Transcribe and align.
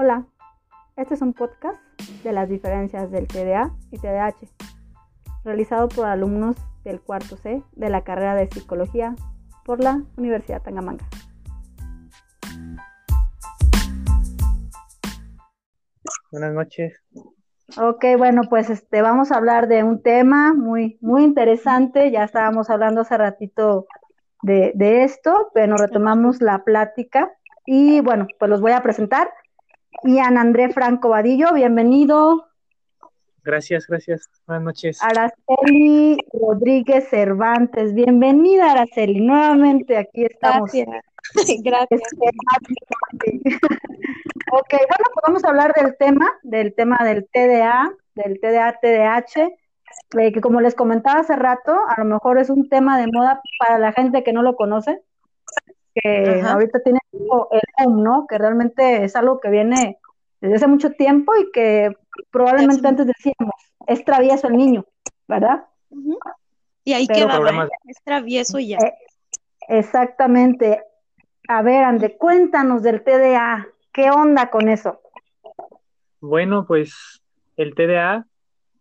Hola, 0.00 0.24
este 0.94 1.14
es 1.14 1.22
un 1.22 1.32
podcast 1.32 1.76
de 2.22 2.30
las 2.30 2.48
diferencias 2.48 3.10
del 3.10 3.26
TDA 3.26 3.74
y 3.90 3.98
TDAH, 3.98 4.46
realizado 5.42 5.88
por 5.88 6.06
alumnos 6.06 6.54
del 6.84 7.00
cuarto 7.00 7.36
C 7.36 7.64
de 7.72 7.90
la 7.90 8.04
carrera 8.04 8.36
de 8.36 8.46
Psicología 8.46 9.16
por 9.64 9.82
la 9.82 10.00
Universidad 10.16 10.62
Tangamanga. 10.62 11.04
Buenas 16.30 16.54
noches. 16.54 17.02
Ok, 17.76 18.04
bueno, 18.16 18.42
pues 18.48 18.70
este, 18.70 19.02
vamos 19.02 19.32
a 19.32 19.38
hablar 19.38 19.66
de 19.66 19.82
un 19.82 20.00
tema 20.00 20.54
muy, 20.54 20.96
muy 21.00 21.24
interesante. 21.24 22.12
Ya 22.12 22.22
estábamos 22.22 22.70
hablando 22.70 23.00
hace 23.00 23.18
ratito 23.18 23.88
de, 24.42 24.70
de 24.76 25.02
esto, 25.02 25.50
pero 25.54 25.76
retomamos 25.76 26.40
la 26.40 26.62
plática. 26.62 27.32
Y 27.66 28.00
bueno, 28.00 28.28
pues 28.38 28.48
los 28.48 28.60
voy 28.60 28.70
a 28.70 28.82
presentar. 28.84 29.28
Ian 30.04 30.38
André 30.38 30.70
Franco 30.70 31.08
Vadillo, 31.08 31.52
bienvenido. 31.52 32.46
Gracias, 33.42 33.86
gracias. 33.86 34.28
Buenas 34.46 34.64
noches. 34.64 35.02
Araceli 35.02 36.18
Rodríguez 36.32 37.08
Cervantes, 37.08 37.94
bienvenida 37.94 38.72
Araceli. 38.72 39.20
Nuevamente 39.20 39.96
aquí 39.96 40.24
estamos. 40.24 40.70
Gracias. 40.72 41.04
Gracias. 41.64 42.00
ok, 44.52 44.70
bueno, 44.70 45.04
pues 45.14 45.22
vamos 45.26 45.44
a 45.44 45.48
hablar 45.48 45.72
del 45.74 45.96
tema, 45.96 46.26
del 46.42 46.74
tema 46.74 46.98
del 47.02 47.26
TDA, 47.32 47.90
del 48.14 48.40
TDA-TDH, 48.40 49.52
eh, 50.18 50.32
que 50.32 50.40
como 50.40 50.60
les 50.60 50.74
comentaba 50.74 51.20
hace 51.20 51.36
rato, 51.36 51.74
a 51.88 51.98
lo 51.98 52.04
mejor 52.04 52.38
es 52.38 52.50
un 52.50 52.68
tema 52.68 52.98
de 52.98 53.06
moda 53.10 53.40
para 53.58 53.78
la 53.78 53.92
gente 53.92 54.22
que 54.22 54.32
no 54.32 54.42
lo 54.42 54.56
conoce, 54.56 55.02
que 55.94 56.40
Ajá. 56.40 56.52
ahorita 56.52 56.80
tiene 56.80 56.97
el 57.12 57.60
boom, 57.78 58.02
¿no? 58.02 58.26
Que 58.28 58.38
realmente 58.38 59.04
es 59.04 59.16
algo 59.16 59.40
que 59.40 59.50
viene 59.50 59.98
desde 60.40 60.56
hace 60.56 60.66
mucho 60.66 60.90
tiempo 60.92 61.32
y 61.36 61.50
que 61.52 61.96
probablemente 62.30 62.86
antes 62.86 63.06
decíamos, 63.06 63.54
es 63.86 64.04
travieso 64.04 64.48
el 64.48 64.56
niño, 64.56 64.84
¿verdad? 65.26 65.64
Y 66.84 66.92
ahí 66.92 67.06
Pero 67.06 67.26
quedaba, 67.26 67.34
problemas- 67.40 67.68
¿eh? 67.68 67.76
es 67.86 68.02
travieso 68.04 68.58
y 68.58 68.68
ya. 68.68 68.78
Eh, 68.78 68.94
Exactamente. 69.70 70.82
A 71.48 71.62
ver, 71.62 71.84
Ande, 71.84 72.16
cuéntanos 72.16 72.82
del 72.82 73.02
TDA. 73.02 73.66
¿Qué 73.92 74.10
onda 74.10 74.48
con 74.50 74.68
eso? 74.68 75.00
Bueno, 76.20 76.66
pues 76.66 77.20
el 77.56 77.74
TDA, 77.74 78.26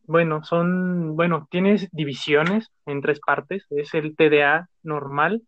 bueno, 0.06 0.44
son, 0.44 1.16
bueno, 1.16 1.48
tienes 1.52 1.90
divisiones 1.92 2.70
en 2.86 3.02
tres 3.02 3.20
partes. 3.20 3.66
Es 3.70 3.94
el 3.94 4.16
TDA 4.16 4.70
normal, 4.84 5.42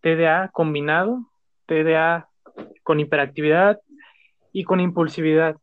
TDA 0.00 0.48
combinado, 0.52 1.20
TDA 1.66 2.28
con 2.82 3.00
hiperactividad 3.00 3.80
y 4.52 4.64
con 4.64 4.80
impulsividad. 4.80 5.56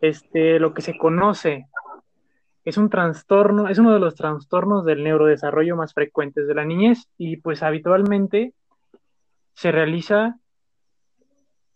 Este, 0.00 0.58
lo 0.58 0.72
que 0.72 0.80
se 0.80 0.96
conoce 0.96 1.66
es 2.64 2.76
un 2.78 2.88
trastorno, 2.88 3.68
es 3.68 3.78
uno 3.78 3.92
de 3.92 4.00
los 4.00 4.14
trastornos 4.14 4.84
del 4.84 5.04
neurodesarrollo 5.04 5.76
más 5.76 5.92
frecuentes 5.92 6.46
de 6.46 6.54
la 6.54 6.64
niñez 6.64 7.08
y 7.18 7.36
pues 7.38 7.62
habitualmente 7.62 8.54
se 9.54 9.72
realiza 9.72 10.38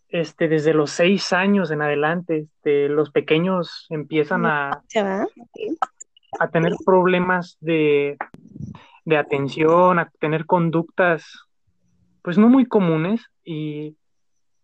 este, 0.08 0.48
desde 0.48 0.74
los 0.74 0.90
seis 0.90 1.32
años 1.32 1.70
en 1.70 1.82
adelante. 1.82 2.38
Este, 2.38 2.88
los 2.88 3.10
pequeños 3.10 3.86
empiezan 3.90 4.46
a, 4.46 4.82
a 6.38 6.48
tener 6.48 6.72
problemas 6.84 7.56
de, 7.60 8.16
de 9.04 9.16
atención, 9.16 9.98
a 9.98 10.10
tener 10.20 10.46
conductas 10.46 11.44
pues 12.24 12.38
no 12.38 12.48
muy 12.48 12.64
comunes 12.64 13.20
y 13.44 13.98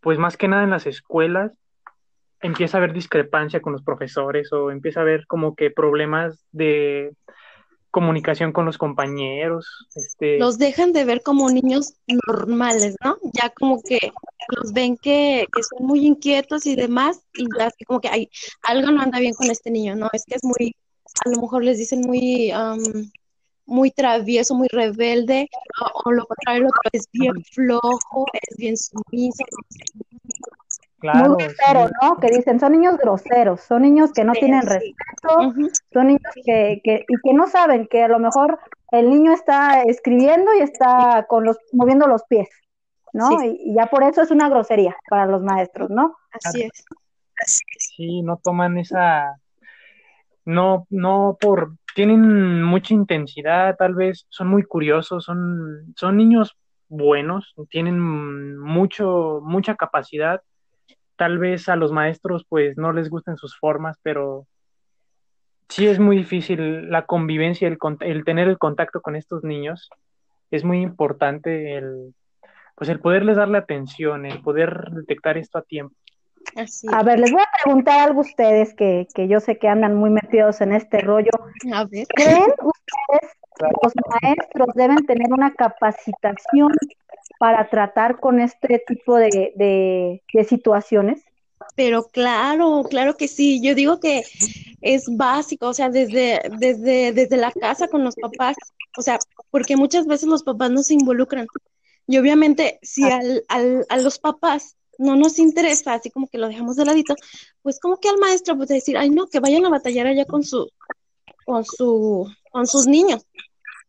pues 0.01 0.19
más 0.19 0.39
que 0.39 0.49
nada 0.49 0.65
en 0.65 0.71
las 0.71 0.87
escuelas 0.87 1.53
empieza 2.41 2.79
a 2.79 2.81
haber 2.81 2.95
discrepancia 2.95 3.61
con 3.61 3.75
los 3.75 3.83
profesores 3.83 4.51
o 4.51 4.71
empieza 4.71 5.01
a 5.01 5.03
haber 5.03 5.27
como 5.27 5.55
que 5.55 5.71
problemas 5.71 6.43
de 6.53 7.13
comunicación 7.91 8.53
con 8.53 8.65
los 8.65 8.79
compañeros, 8.79 9.67
este, 9.95 10.39
Los 10.39 10.57
dejan 10.59 10.93
de 10.93 11.05
ver 11.05 11.23
como 11.23 11.51
niños 11.51 11.95
normales, 12.27 12.97
¿no? 13.05 13.19
Ya 13.35 13.51
como 13.51 13.83
que 13.83 13.99
los 14.57 14.73
ven 14.73 14.97
que, 14.97 15.47
que 15.53 15.63
son 15.63 15.87
muy 15.87 16.07
inquietos 16.07 16.67
y 16.67 16.77
demás, 16.77 17.21
y 17.35 17.47
ya 17.59 17.67
así 17.67 17.85
como 17.85 18.01
que 18.01 18.09
hay 18.09 18.31
algo 18.63 18.91
no 18.91 19.03
anda 19.03 19.19
bien 19.19 19.35
con 19.35 19.51
este 19.51 19.71
niño, 19.71 19.97
¿no? 19.97 20.09
Es 20.13 20.25
que 20.25 20.37
es 20.37 20.45
muy, 20.45 20.75
a 21.27 21.31
lo 21.31 21.43
mejor 21.43 21.65
les 21.65 21.79
dicen 21.79 22.01
muy, 22.03 22.53
am, 22.53 22.81
muy 23.71 23.93
travieso, 23.93 24.55
muy 24.55 24.69
rebelde, 24.69 25.49
o, 26.05 26.13
lo 26.13 26.27
contrario, 26.27 26.69
es 26.93 27.09
bien 27.13 27.33
flojo, 27.45 28.27
es 28.33 28.57
bien 28.57 28.77
sumiso. 28.77 29.45
claro, 30.99 31.35
Muy 31.35 31.45
grosero, 31.45 31.87
sí, 31.87 31.95
¿no? 32.03 32.17
Que 32.17 32.31
dicen, 32.31 32.59
son 32.59 32.73
niños 32.73 32.99
groseros, 32.99 33.61
son 33.61 33.83
niños 33.83 34.13
que 34.13 34.25
no 34.25 34.35
Sí, 34.35 34.41
tienen 34.41 34.63
sí. 34.63 34.69
respeto, 34.69 35.53
son 35.93 36.07
niños 36.09 36.33
que, 36.45 36.81
que, 36.83 37.05
y 37.09 37.21
que 37.23 37.33
no 37.33 37.47
saben 37.47 37.87
que 37.87 38.03
a 38.03 38.09
lo 38.09 38.19
mejor 38.19 38.59
el 38.91 39.09
niño 39.09 39.33
está 39.33 39.83
escribiendo 39.83 40.53
y 40.55 40.61
está 40.61 41.27
con 41.29 41.45
los, 41.45 41.57
moviendo 41.73 42.09
los 42.09 42.25
pies, 42.25 42.49
¿no? 43.13 43.39
Sí. 43.39 43.61
Y, 43.65 43.71
y 43.71 43.75
ya 43.77 43.87
por 43.87 44.03
eso 44.03 44.21
es 44.21 44.33
una 44.33 44.49
grosería 44.49 44.97
para 45.09 45.27
los 45.27 45.43
maestros, 45.43 45.91
¿no? 45.91 46.17
Así 46.33 46.63
es. 46.63 46.85
sí, 47.79 48.23
no 48.23 48.37
toman 48.43 48.79
esa, 48.79 49.41
no, 50.45 50.87
no 50.91 51.37
por, 51.41 51.77
tienen 51.95 52.63
mucha 52.63 52.95
intensidad, 52.95 53.77
tal 53.77 53.95
vez 53.95 54.27
son 54.29 54.49
muy 54.49 54.63
curiosos, 54.63 55.25
son, 55.25 55.93
son 55.97 56.17
niños 56.17 56.57
buenos, 56.89 57.55
tienen 57.71 58.01
mucho, 58.59 59.41
mucha 59.43 59.77
capacidad. 59.77 60.43
Tal 61.17 61.39
vez 61.39 61.69
a 61.69 61.77
los 61.77 61.93
maestros 61.93 62.45
pues 62.49 62.77
no 62.77 62.93
les 62.93 63.11
gusten 63.11 63.37
sus 63.37 63.57
formas, 63.59 63.99
pero 64.03 64.47
sí 65.69 65.87
es 65.87 65.99
muy 65.99 66.17
difícil 66.17 66.91
la 66.91 67.07
convivencia, 67.07 67.69
el, 67.69 67.79
el 68.01 68.25
tener 68.25 68.49
el 68.49 68.59
contacto 68.59 69.01
con 69.01 69.17
estos 69.17 69.45
niños. 69.45 69.89
Es 70.51 70.65
muy 70.65 70.81
importante 70.81 71.77
el, 71.77 72.15
pues 72.75 72.91
el 72.91 73.01
poderles 73.01 73.37
darle 73.37 73.59
atención, 73.59 74.27
el 74.27 74.41
poder 74.43 74.91
detectar 74.93 75.39
esto 75.39 75.59
a 75.59 75.63
tiempo. 75.63 75.95
Así 76.57 76.87
A 76.93 77.03
ver, 77.03 77.21
les 77.21 77.31
voy 77.31 77.43
a 77.43 77.49
preguntar 77.63 78.01
algo 78.01 78.21
a 78.21 78.25
ustedes 78.25 78.75
que, 78.75 79.07
que 79.15 79.29
yo 79.29 79.41
sé 79.41 79.59
que 79.59 79.69
andan 79.69 79.95
muy 79.95 80.11
metidos 80.11 80.61
en 80.61 80.73
este 80.73 81.01
rollo. 81.01 81.31
A 81.73 81.85
ver. 81.85 82.07
¿Creen 82.09 82.43
ustedes 82.43 83.33
que 83.57 83.67
los 83.83 83.93
maestros 84.23 84.69
deben 84.75 85.07
tener 85.07 85.33
una 85.33 85.53
capacitación 85.53 86.73
para 87.39 87.69
tratar 87.69 88.19
con 88.19 88.41
este 88.41 88.83
tipo 88.87 89.17
de, 89.17 89.53
de, 89.57 90.23
de 90.33 90.45
situaciones? 90.45 91.23
Pero 91.77 92.05
claro, 92.09 92.85
claro 92.89 93.17
que 93.17 93.29
sí. 93.29 93.61
Yo 93.63 93.75
digo 93.75 94.01
que 94.01 94.23
es 94.81 95.05
básico, 95.17 95.69
o 95.69 95.75
sea, 95.75 95.89
desde, 95.89 96.41
desde, 96.59 97.13
desde 97.13 97.37
la 97.37 97.53
casa 97.53 97.89
con 97.89 98.03
los 98.03 98.17
papás, 98.17 98.57
o 98.97 99.03
sea, 99.03 99.19
porque 99.51 99.77
muchas 99.77 100.07
veces 100.07 100.29
los 100.29 100.43
papás 100.43 100.71
no 100.71 100.83
se 100.83 100.95
involucran. 100.95 101.47
Y 102.07 102.19
obviamente, 102.19 102.79
si 102.83 103.05
al, 103.05 103.45
al, 103.49 103.87
a 103.89 103.99
los 103.99 104.19
papás 104.19 104.77
no 105.01 105.17
nos 105.17 105.39
interesa, 105.39 105.95
así 105.95 106.11
como 106.11 106.29
que 106.29 106.39
lo 106.39 106.49
dejamos 106.49 106.77
de 106.77 106.85
ladito, 106.85 107.15
pues 107.63 107.81
como 107.81 107.99
que 107.99 108.09
al 108.09 108.19
maestro, 108.19 108.57
pues 108.57 108.69
decir, 108.69 108.97
ay 108.99 109.11
no, 109.11 109.27
que 109.27 109.41
vayan 109.41 109.65
a 109.65 109.71
batallar 109.71 110.07
allá 110.07 110.27
con 110.27 110.43
su, 110.45 110.71
con 111.45 111.65
su, 111.65 112.31
con 112.53 112.67
sus 112.67 112.87
niños. 112.87 113.27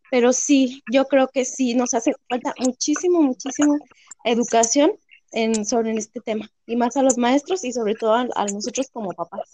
Pero 0.09 0.33
sí, 0.33 0.81
yo 0.91 1.05
creo 1.05 1.27
que 1.27 1.45
sí, 1.45 1.75
nos 1.75 1.93
hace 1.93 2.13
falta 2.29 2.53
muchísimo, 2.59 3.21
muchísimo 3.21 3.77
educación 4.23 4.93
en, 5.31 5.65
sobre 5.65 5.91
este 5.93 6.19
tema, 6.21 6.49
y 6.65 6.75
más 6.75 6.97
a 6.97 7.03
los 7.03 7.17
maestros 7.17 7.63
y 7.63 7.71
sobre 7.71 7.95
todo 7.95 8.13
a, 8.13 8.27
a 8.35 8.45
nosotros 8.45 8.89
como 8.91 9.11
papás. 9.11 9.49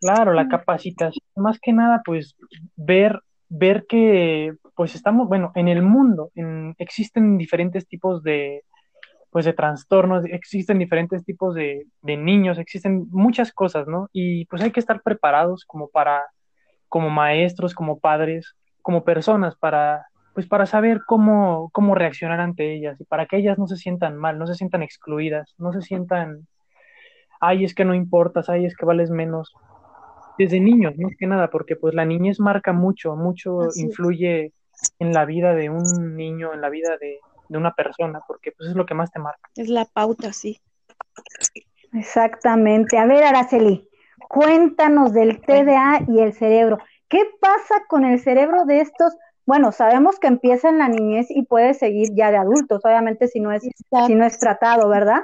Claro, 0.00 0.32
la 0.32 0.48
capacitación, 0.48 1.24
más 1.36 1.58
que 1.60 1.72
nada, 1.72 2.02
pues 2.04 2.36
ver, 2.76 3.20
ver 3.48 3.86
que, 3.88 4.54
pues 4.76 4.94
estamos, 4.94 5.28
bueno, 5.28 5.52
en 5.54 5.68
el 5.68 5.82
mundo 5.82 6.30
en- 6.34 6.74
existen 6.78 7.36
diferentes 7.36 7.86
tipos 7.88 8.22
de, 8.22 8.62
pues 9.38 9.46
de 9.46 9.52
trastornos, 9.52 10.24
existen 10.24 10.80
diferentes 10.80 11.24
tipos 11.24 11.54
de, 11.54 11.86
de 12.02 12.16
niños, 12.16 12.58
existen 12.58 13.06
muchas 13.12 13.52
cosas, 13.52 13.86
¿no? 13.86 14.08
Y 14.12 14.46
pues 14.46 14.60
hay 14.62 14.72
que 14.72 14.80
estar 14.80 15.00
preparados 15.00 15.64
como 15.64 15.86
para, 15.90 16.24
como 16.88 17.08
maestros, 17.08 17.72
como 17.72 18.00
padres, 18.00 18.56
como 18.82 19.04
personas 19.04 19.54
para, 19.54 20.08
pues 20.34 20.48
para 20.48 20.66
saber 20.66 21.02
cómo, 21.06 21.70
cómo 21.72 21.94
reaccionar 21.94 22.40
ante 22.40 22.74
ellas 22.74 23.00
y 23.00 23.04
para 23.04 23.26
que 23.26 23.36
ellas 23.36 23.60
no 23.60 23.68
se 23.68 23.76
sientan 23.76 24.16
mal, 24.16 24.40
no 24.40 24.48
se 24.48 24.56
sientan 24.56 24.82
excluidas, 24.82 25.54
no 25.56 25.72
se 25.72 25.82
sientan, 25.82 26.48
ay, 27.40 27.64
es 27.64 27.76
que 27.76 27.84
no 27.84 27.94
importas, 27.94 28.48
ay, 28.48 28.64
es 28.64 28.74
que 28.74 28.86
vales 28.86 29.08
menos 29.12 29.54
desde 30.36 30.58
niños, 30.58 30.98
más 30.98 31.12
que 31.16 31.28
nada, 31.28 31.48
porque 31.48 31.76
pues 31.76 31.94
la 31.94 32.04
niñez 32.04 32.40
marca 32.40 32.72
mucho, 32.72 33.14
mucho 33.14 33.60
Así 33.60 33.82
es. 33.82 33.86
influye 33.86 34.52
en 34.98 35.12
la 35.12 35.24
vida 35.26 35.54
de 35.54 35.70
un 35.70 36.16
niño, 36.16 36.52
en 36.52 36.60
la 36.60 36.70
vida 36.70 36.96
de, 37.00 37.20
de 37.48 37.58
una 37.58 37.72
persona, 37.74 38.20
porque 38.26 38.52
pues 38.52 38.70
es 38.70 38.76
lo 38.76 38.86
que 38.86 38.94
más 38.94 39.10
te 39.10 39.18
marca. 39.18 39.48
Es 39.56 39.68
la 39.68 39.84
pauta, 39.84 40.32
sí. 40.32 40.60
Exactamente. 41.92 42.98
A 42.98 43.06
ver, 43.06 43.24
Araceli, 43.24 43.88
cuéntanos 44.28 45.12
del 45.12 45.40
TDA 45.40 46.04
y 46.08 46.20
el 46.20 46.32
cerebro. 46.32 46.78
¿Qué 47.08 47.22
pasa 47.40 47.84
con 47.88 48.04
el 48.04 48.20
cerebro 48.20 48.64
de 48.64 48.80
estos? 48.80 49.16
Bueno, 49.46 49.72
sabemos 49.72 50.18
que 50.18 50.26
empieza 50.26 50.68
en 50.68 50.78
la 50.78 50.88
niñez 50.88 51.26
y 51.30 51.42
puede 51.42 51.72
seguir 51.72 52.10
ya 52.14 52.30
de 52.30 52.36
adultos, 52.36 52.84
obviamente 52.84 53.28
si 53.28 53.40
no 53.40 53.50
es, 53.50 53.62
si 53.62 54.14
no 54.14 54.26
es 54.26 54.38
tratado, 54.38 54.88
¿verdad? 54.88 55.22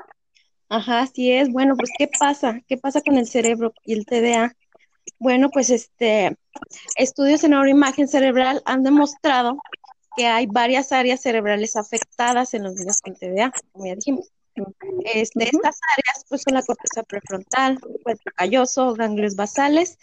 Ajá, 0.71 1.01
así 1.01 1.31
es. 1.31 1.53
Bueno, 1.53 1.77
pues 1.77 1.91
¿qué 1.99 2.09
pasa? 2.19 2.59
¿Qué 2.67 2.79
pasa 2.79 3.03
con 3.03 3.17
el 3.17 3.27
cerebro 3.27 3.75
y 3.85 3.93
el 3.93 4.07
TDA? 4.07 4.55
Bueno, 5.19 5.51
pues 5.51 5.69
este 5.69 6.39
estudios 6.97 7.45
en 7.45 7.51
neuroimagen 7.51 8.09
cerebral 8.09 8.63
han 8.65 8.83
demostrado 8.83 9.59
que 10.17 10.27
hay 10.27 10.47
varias 10.47 10.93
áreas 10.93 11.21
cerebrales 11.21 11.77
afectadas 11.77 12.55
en 12.55 12.65
los 12.65 12.75
niños 12.75 13.01
con 13.01 13.15
TDA, 13.15 13.53
como 13.73 13.87
ya 13.87 13.95
dijimos. 13.95 14.31
Este, 15.05 15.45
Estas 15.45 15.81
áreas 15.97 16.25
pues 16.29 16.43
son 16.43 16.55
la 16.55 16.63
corteza 16.63 17.03
prefrontal, 17.03 17.81
cuerpo 17.81 18.31
calloso, 18.37 18.95
ganglios 18.95 19.35
basales 19.35 19.99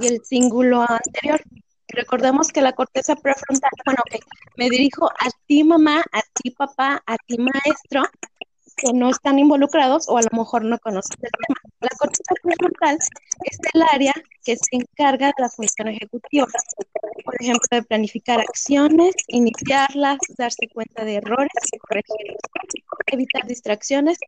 y 0.00 0.06
el 0.06 0.24
cíngulo 0.24 0.84
anterior. 0.88 1.42
Recordemos 1.88 2.52
que 2.52 2.60
la 2.60 2.72
corteza 2.72 3.16
prefrontal, 3.16 3.70
bueno, 3.84 4.02
que 4.10 4.20
me 4.56 4.68
dirijo 4.68 5.10
a 5.10 5.30
ti 5.46 5.64
mamá, 5.64 6.04
a 6.12 6.20
ti 6.34 6.50
papá, 6.50 7.02
a 7.06 7.16
ti 7.16 7.38
maestro, 7.38 8.02
que 8.78 8.92
no 8.92 9.10
están 9.10 9.38
involucrados 9.38 10.08
o 10.08 10.16
a 10.16 10.22
lo 10.22 10.38
mejor 10.38 10.64
no 10.64 10.78
conocen 10.78 11.16
el 11.20 11.30
tema. 11.30 11.60
La 11.80 11.96
corteza 11.98 12.34
prefrontal 12.42 12.96
es 13.44 13.58
el 13.74 13.82
área 13.92 14.14
que 14.44 14.56
se 14.56 14.76
encarga 14.76 15.26
de 15.26 15.42
la 15.42 15.48
función 15.50 15.88
ejecutiva, 15.88 16.46
por 17.24 17.34
ejemplo, 17.40 17.68
de 17.70 17.82
planificar 17.82 18.40
acciones, 18.40 19.14
iniciarlas, 19.26 20.18
darse 20.38 20.68
cuenta 20.72 21.04
de 21.04 21.16
errores 21.16 21.50
y 21.72 21.78
corregirlos, 21.78 22.38
evitar 23.06 23.46
distracciones. 23.46 24.18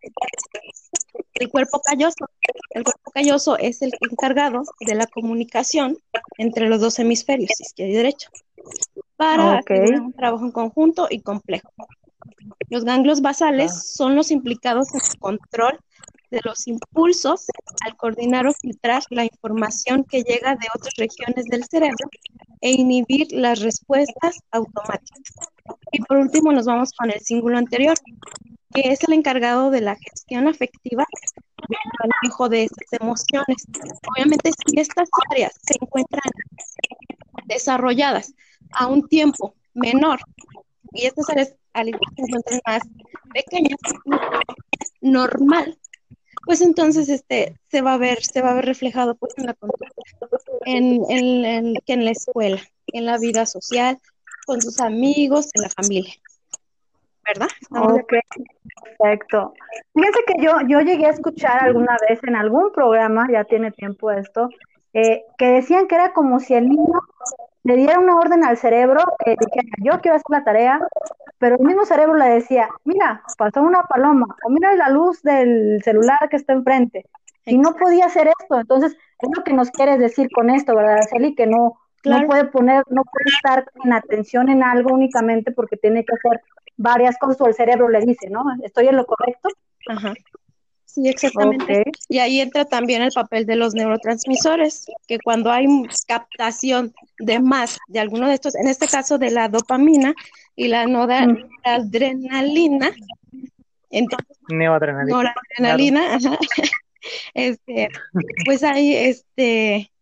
El 1.35 1.49
cuerpo 1.49 1.81
calloso. 1.81 2.27
El 2.71 2.85
cuerpo 2.85 3.11
calloso 3.13 3.57
es 3.57 3.83
el 3.83 3.93
encargado 4.11 4.63
de 4.81 4.95
la 4.95 5.07
comunicación 5.07 5.97
entre 6.39 6.69
los 6.69 6.81
dos 6.81 6.99
hemisferios, 6.99 7.61
izquierdo 7.61 7.93
y 7.93 7.97
derecho, 7.97 8.31
para 9.17 9.63
un 10.01 10.13
trabajo 10.13 10.45
en 10.45 10.53
conjunto 10.53 11.07
y 11.09 11.21
complejo. 11.21 11.73
Los 12.71 12.85
ganglios 12.85 13.21
basales 13.21 13.73
ah. 13.73 13.81
son 13.81 14.17
los 14.17 14.31
implicados 14.31 14.95
en 14.95 15.01
el 15.01 15.19
control 15.19 15.79
de 16.31 16.41
los 16.45 16.67
impulsos 16.69 17.47
al 17.85 17.97
coordinar 17.97 18.47
o 18.47 18.53
filtrar 18.53 19.03
la 19.11 19.25
información 19.25 20.05
que 20.05 20.23
llega 20.23 20.55
de 20.55 20.67
otras 20.75 20.95
regiones 20.97 21.45
del 21.47 21.65
cerebro 21.65 22.09
e 22.61 22.71
inhibir 22.71 23.27
las 23.33 23.61
respuestas 23.61 24.39
automáticas. 24.53 25.35
Y 25.93 26.01
por 26.03 26.19
último 26.19 26.53
nos 26.53 26.67
vamos 26.67 26.93
con 26.93 27.11
el 27.11 27.21
cíngulo 27.21 27.59
anterior, 27.59 27.97
que 28.73 28.93
es 28.93 29.03
el 29.03 29.15
encargado 29.15 29.71
de 29.71 29.81
la 29.81 29.97
gestión 29.97 30.47
afectiva 30.47 31.05
y 31.69 31.75
el 31.75 32.11
manejo 32.23 32.49
de 32.49 32.65
esas 32.65 33.01
emociones. 33.01 33.67
Obviamente, 34.15 34.51
si 34.53 34.81
estas 34.81 35.09
áreas 35.31 35.53
se 35.63 35.75
encuentran 35.81 36.31
desarrolladas 37.47 38.33
a 38.73 38.87
un 38.87 39.09
tiempo 39.09 39.55
menor 39.75 40.21
y 40.93 41.07
estas 41.07 41.29
áreas 41.31 41.55
al 41.73 41.89
igual 41.89 42.15
que 42.17 42.23
encuentran 42.23 42.61
más 42.67 42.83
pequeñas, 43.33 43.79
normal, 45.01 45.79
pues 46.45 46.61
entonces 46.61 47.09
este 47.09 47.55
se 47.69 47.83
va 47.83 47.95
a 47.95 47.99
ver, 47.99 48.23
se 48.23 48.43
va 48.43 48.51
a 48.51 48.55
ver 48.55 48.65
reflejado 48.65 49.15
pues 49.15 49.35
en 49.37 49.47
la 49.47 49.55
conducta, 49.55 49.87
en, 50.65 51.03
en, 51.09 51.75
en 51.87 52.05
la 52.05 52.11
escuela, 52.11 52.61
en 52.89 53.07
la 53.07 53.19
vida 53.19 53.47
social, 53.47 53.99
con 54.47 54.61
sus 54.61 54.81
amigos, 54.81 55.51
en 55.55 55.63
la 55.63 55.69
familia. 55.69 56.15
¿Verdad? 57.27 57.49
Ok, 57.71 58.13
perfecto. 58.99 59.55
Fíjense 59.95 60.19
que 60.27 60.43
yo, 60.43 60.53
yo 60.67 60.81
llegué 60.81 61.07
a 61.07 61.11
escuchar 61.11 61.63
alguna 61.63 61.97
vez 62.09 62.19
en 62.25 62.35
algún 62.35 62.73
programa, 62.73 63.29
ya 63.31 63.45
tiene 63.45 63.71
tiempo 63.71 64.11
esto, 64.11 64.49
eh, 64.93 65.23
que 65.39 65.47
decían 65.47 65.87
que 65.87 65.95
era 65.95 66.13
como 66.13 66.41
si 66.41 66.55
el 66.55 66.69
niño 66.69 67.01
le 67.63 67.77
diera 67.77 67.99
una 67.99 68.17
orden 68.17 68.45
al 68.45 68.57
cerebro 68.57 69.03
que 69.25 69.37
dijera, 69.39 69.69
yo 69.79 70.01
quiero 70.01 70.17
hacer 70.17 70.31
la 70.31 70.45
tarea, 70.45 70.81
pero 71.39 71.57
el 71.57 71.67
mismo 71.67 71.85
cerebro 71.85 72.15
le 72.15 72.29
decía, 72.29 72.69
mira, 72.85 73.23
pasó 73.37 73.63
una 73.63 73.83
paloma, 73.83 74.27
o 74.45 74.51
mira 74.51 74.75
la 74.75 74.89
luz 74.89 75.23
del 75.23 75.81
celular 75.83 76.29
que 76.31 76.37
está 76.37 76.53
enfrente. 76.53 77.07
Y 77.47 77.59
no 77.59 77.75
podía 77.75 78.07
hacer 78.07 78.29
esto. 78.41 78.61
Entonces, 78.61 78.93
es 78.93 79.31
lo 79.35 79.43
que 79.43 79.53
nos 79.53 79.71
quieres 79.71 79.99
decir 79.99 80.29
con 80.33 80.51
esto, 80.51 80.75
¿verdad, 80.75 80.95
Araceli? 80.95 81.35
Que 81.35 81.47
no, 81.47 81.75
no 82.05 82.27
puede 82.27 82.45
poner, 82.45 82.85
no 82.89 83.03
puede 83.03 83.35
estar 83.35 83.65
en 83.85 83.93
atención 83.93 84.49
en 84.49 84.63
algo 84.63 84.95
únicamente 84.95 85.51
porque 85.51 85.77
tiene 85.77 86.05
que 86.05 86.15
hacer 86.15 86.41
varias 86.77 87.19
cosas 87.19 87.41
o 87.41 87.47
el 87.47 87.55
cerebro 87.55 87.89
le 87.89 88.01
dice, 88.01 88.31
¿no? 88.31 88.45
¿Estoy 88.63 88.89
en 88.89 88.97
lo 88.97 89.05
correcto? 89.05 89.49
Ajá. 89.89 90.15
Sí, 90.93 91.09
exactamente. 91.09 91.85
Y 92.09 92.19
ahí 92.19 92.41
entra 92.41 92.65
también 92.65 93.03
el 93.03 93.13
papel 93.13 93.47
de 93.47 93.55
los 93.55 93.75
neurotransmisores, 93.75 94.87
que 95.07 95.21
cuando 95.21 95.53
hay 95.53 95.67
captación 96.09 96.93
de 97.21 97.39
más 97.39 97.79
de 97.87 98.01
alguno 98.01 98.27
de 98.27 98.35
estos, 98.35 98.57
en 98.57 98.67
este 98.67 98.89
caso 98.89 99.17
de 99.17 99.31
la 99.31 99.49
dopamina 99.49 100.13
y 100.57 100.67
la 100.67 100.87
noradrenalina, 100.87 102.91
entonces, 103.91 104.37
noradrenalina, 104.49 106.19
este, 107.35 107.89
pues 108.45 108.65
ahí, 108.65 108.93
este, 108.93 109.93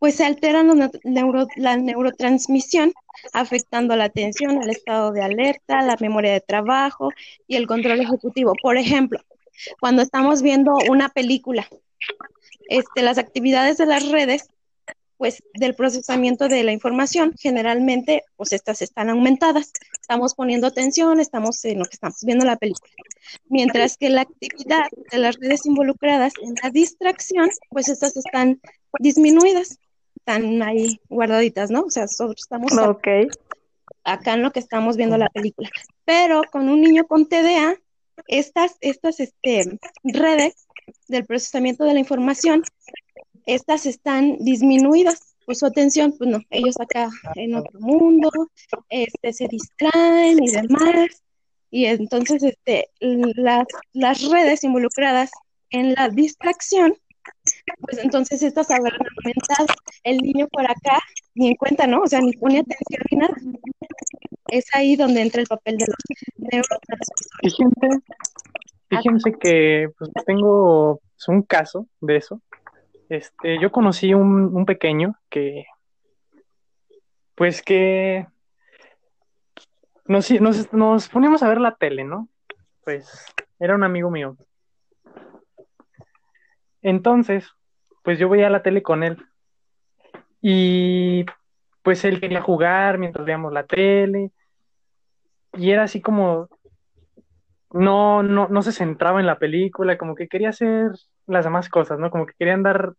pues 0.00 0.16
se 0.16 0.24
alteran 0.24 0.66
los 0.66 0.90
neuro, 1.04 1.46
la 1.54 1.76
neurotransmisión, 1.76 2.92
afectando 3.32 3.94
la 3.94 4.04
atención, 4.04 4.60
el 4.60 4.70
estado 4.70 5.12
de 5.12 5.22
alerta, 5.22 5.82
la 5.82 5.96
memoria 6.00 6.32
de 6.32 6.40
trabajo 6.40 7.10
y 7.46 7.54
el 7.54 7.68
control 7.68 8.00
ejecutivo. 8.00 8.54
Por 8.60 8.76
ejemplo, 8.76 9.20
cuando 9.80 10.02
estamos 10.02 10.42
viendo 10.42 10.74
una 10.88 11.08
película. 11.08 11.68
Este, 12.68 13.02
las 13.02 13.18
actividades 13.18 13.76
de 13.76 13.86
las 13.86 14.08
redes, 14.08 14.48
pues 15.16 15.42
del 15.54 15.74
procesamiento 15.74 16.48
de 16.48 16.64
la 16.64 16.72
información, 16.72 17.34
generalmente, 17.38 18.24
pues 18.36 18.52
estas 18.52 18.82
están 18.82 19.10
aumentadas. 19.10 19.72
Estamos 20.00 20.34
poniendo 20.34 20.66
atención, 20.66 21.20
estamos 21.20 21.64
en 21.64 21.78
lo 21.78 21.84
que 21.84 21.94
estamos 21.94 22.18
viendo 22.22 22.44
la 22.44 22.56
película. 22.56 22.92
Mientras 23.48 23.96
que 23.96 24.10
la 24.10 24.22
actividad 24.22 24.86
de 25.10 25.18
las 25.18 25.36
redes 25.36 25.66
involucradas 25.66 26.32
en 26.42 26.54
la 26.62 26.70
distracción, 26.70 27.48
pues 27.70 27.88
estas 27.88 28.16
están 28.16 28.60
disminuidas, 28.98 29.78
están 30.16 30.62
ahí 30.62 31.00
guardaditas, 31.08 31.70
¿no? 31.70 31.82
O 31.82 31.90
sea, 31.90 32.04
estamos 32.04 32.72
acá 34.04 34.34
en 34.34 34.42
lo 34.42 34.52
que 34.52 34.60
estamos 34.60 34.96
viendo 34.96 35.16
la 35.16 35.28
película. 35.28 35.70
Pero 36.04 36.42
con 36.50 36.68
un 36.68 36.80
niño 36.80 37.06
con 37.06 37.26
TDA, 37.26 37.76
estas, 38.28 38.76
estas 38.80 39.20
este, 39.20 39.78
redes 40.02 40.66
del 41.08 41.24
procesamiento 41.24 41.84
de 41.84 41.94
la 41.94 42.00
información, 42.00 42.62
estas 43.46 43.86
están 43.86 44.38
disminuidas, 44.38 45.36
pues 45.46 45.58
su 45.58 45.66
atención, 45.66 46.14
pues 46.16 46.30
no, 46.30 46.40
ellos 46.50 46.76
acá 46.80 47.10
en 47.34 47.54
otro 47.54 47.78
mundo, 47.80 48.30
este, 48.88 49.32
se 49.32 49.48
distraen 49.48 50.42
y 50.42 50.50
demás, 50.50 51.22
y 51.70 51.86
entonces 51.86 52.42
este, 52.42 52.88
las, 53.00 53.66
las 53.92 54.22
redes 54.30 54.64
involucradas 54.64 55.30
en 55.70 55.94
la 55.94 56.08
distracción, 56.08 56.96
pues 57.80 57.98
entonces 57.98 58.42
estas 58.42 58.70
habrán 58.70 58.98
aumentado, 59.24 59.66
el 60.04 60.18
niño 60.18 60.48
por 60.48 60.64
acá 60.64 61.00
ni 61.34 61.48
en 61.48 61.56
cuenta, 61.56 61.86
¿no? 61.86 62.02
O 62.02 62.06
sea, 62.06 62.20
ni 62.20 62.32
pone 62.32 62.60
atención 62.60 63.02
ni 63.10 63.18
nada 63.18 63.34
es 64.48 64.66
ahí 64.74 64.96
donde 64.96 65.22
entra 65.22 65.40
el 65.40 65.46
papel 65.46 65.76
de 65.76 65.86
los 65.86 65.96
neurotransmisores. 66.36 68.02
Fíjense, 68.88 69.32
que 69.38 69.88
pues, 69.98 70.10
tengo 70.26 71.00
pues, 71.00 71.28
un 71.28 71.42
caso 71.42 71.86
de 72.00 72.16
eso. 72.16 72.40
Este, 73.08 73.60
yo 73.60 73.70
conocí 73.70 74.14
un, 74.14 74.54
un 74.54 74.66
pequeño 74.66 75.16
que, 75.28 75.66
pues 77.34 77.62
que 77.62 78.26
nos, 80.06 80.30
nos, 80.40 80.72
nos 80.72 81.08
poníamos 81.08 81.42
a 81.42 81.48
ver 81.48 81.60
la 81.60 81.76
tele, 81.76 82.04
¿no? 82.04 82.28
Pues 82.84 83.26
era 83.58 83.74
un 83.74 83.84
amigo 83.84 84.10
mío. 84.10 84.36
Entonces, 86.82 87.46
pues 88.02 88.18
yo 88.18 88.28
veía 88.28 88.50
la 88.50 88.62
tele 88.62 88.82
con 88.82 89.02
él. 89.02 89.16
Y 90.42 91.24
pues 91.84 92.04
él 92.04 92.20
quería 92.20 92.40
jugar 92.40 92.98
mientras 92.98 93.24
veíamos 93.24 93.52
la 93.52 93.66
tele 93.66 94.32
y 95.52 95.70
era 95.70 95.84
así 95.84 96.00
como 96.00 96.48
no, 97.72 98.22
no, 98.22 98.48
no 98.48 98.62
se 98.62 98.72
centraba 98.72 99.20
en 99.20 99.26
la 99.26 99.38
película, 99.38 99.98
como 99.98 100.14
que 100.14 100.28
quería 100.28 100.50
hacer 100.50 100.92
las 101.26 101.44
demás 101.44 101.68
cosas, 101.68 101.98
¿no? 101.98 102.10
Como 102.10 102.26
que 102.26 102.34
quería 102.38 102.54
andar 102.54 102.94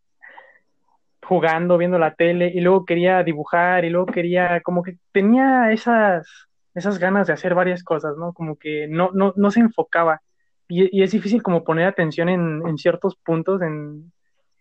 jugando, 1.23 1.77
viendo 1.77 1.97
la 1.97 2.13
tele, 2.13 2.51
y 2.53 2.59
luego 2.61 2.85
quería 2.85 3.23
dibujar, 3.23 3.85
y 3.85 3.89
luego 3.89 4.07
quería, 4.07 4.61
como 4.61 4.83
que 4.83 4.97
tenía 5.11 5.71
esas, 5.71 6.27
esas 6.73 6.99
ganas 6.99 7.27
de 7.27 7.33
hacer 7.33 7.55
varias 7.55 7.83
cosas, 7.83 8.17
¿no? 8.17 8.33
Como 8.33 8.57
que 8.57 8.87
no, 8.87 9.11
no, 9.13 9.33
no 9.35 9.51
se 9.51 9.61
enfocaba. 9.61 10.21
Y, 10.67 11.01
es 11.03 11.11
difícil 11.11 11.41
como 11.43 11.63
poner 11.63 11.87
atención 11.87 12.29
en, 12.29 12.61
en 12.67 12.77
ciertos 12.77 13.15
puntos, 13.15 13.61
en, 13.61 14.11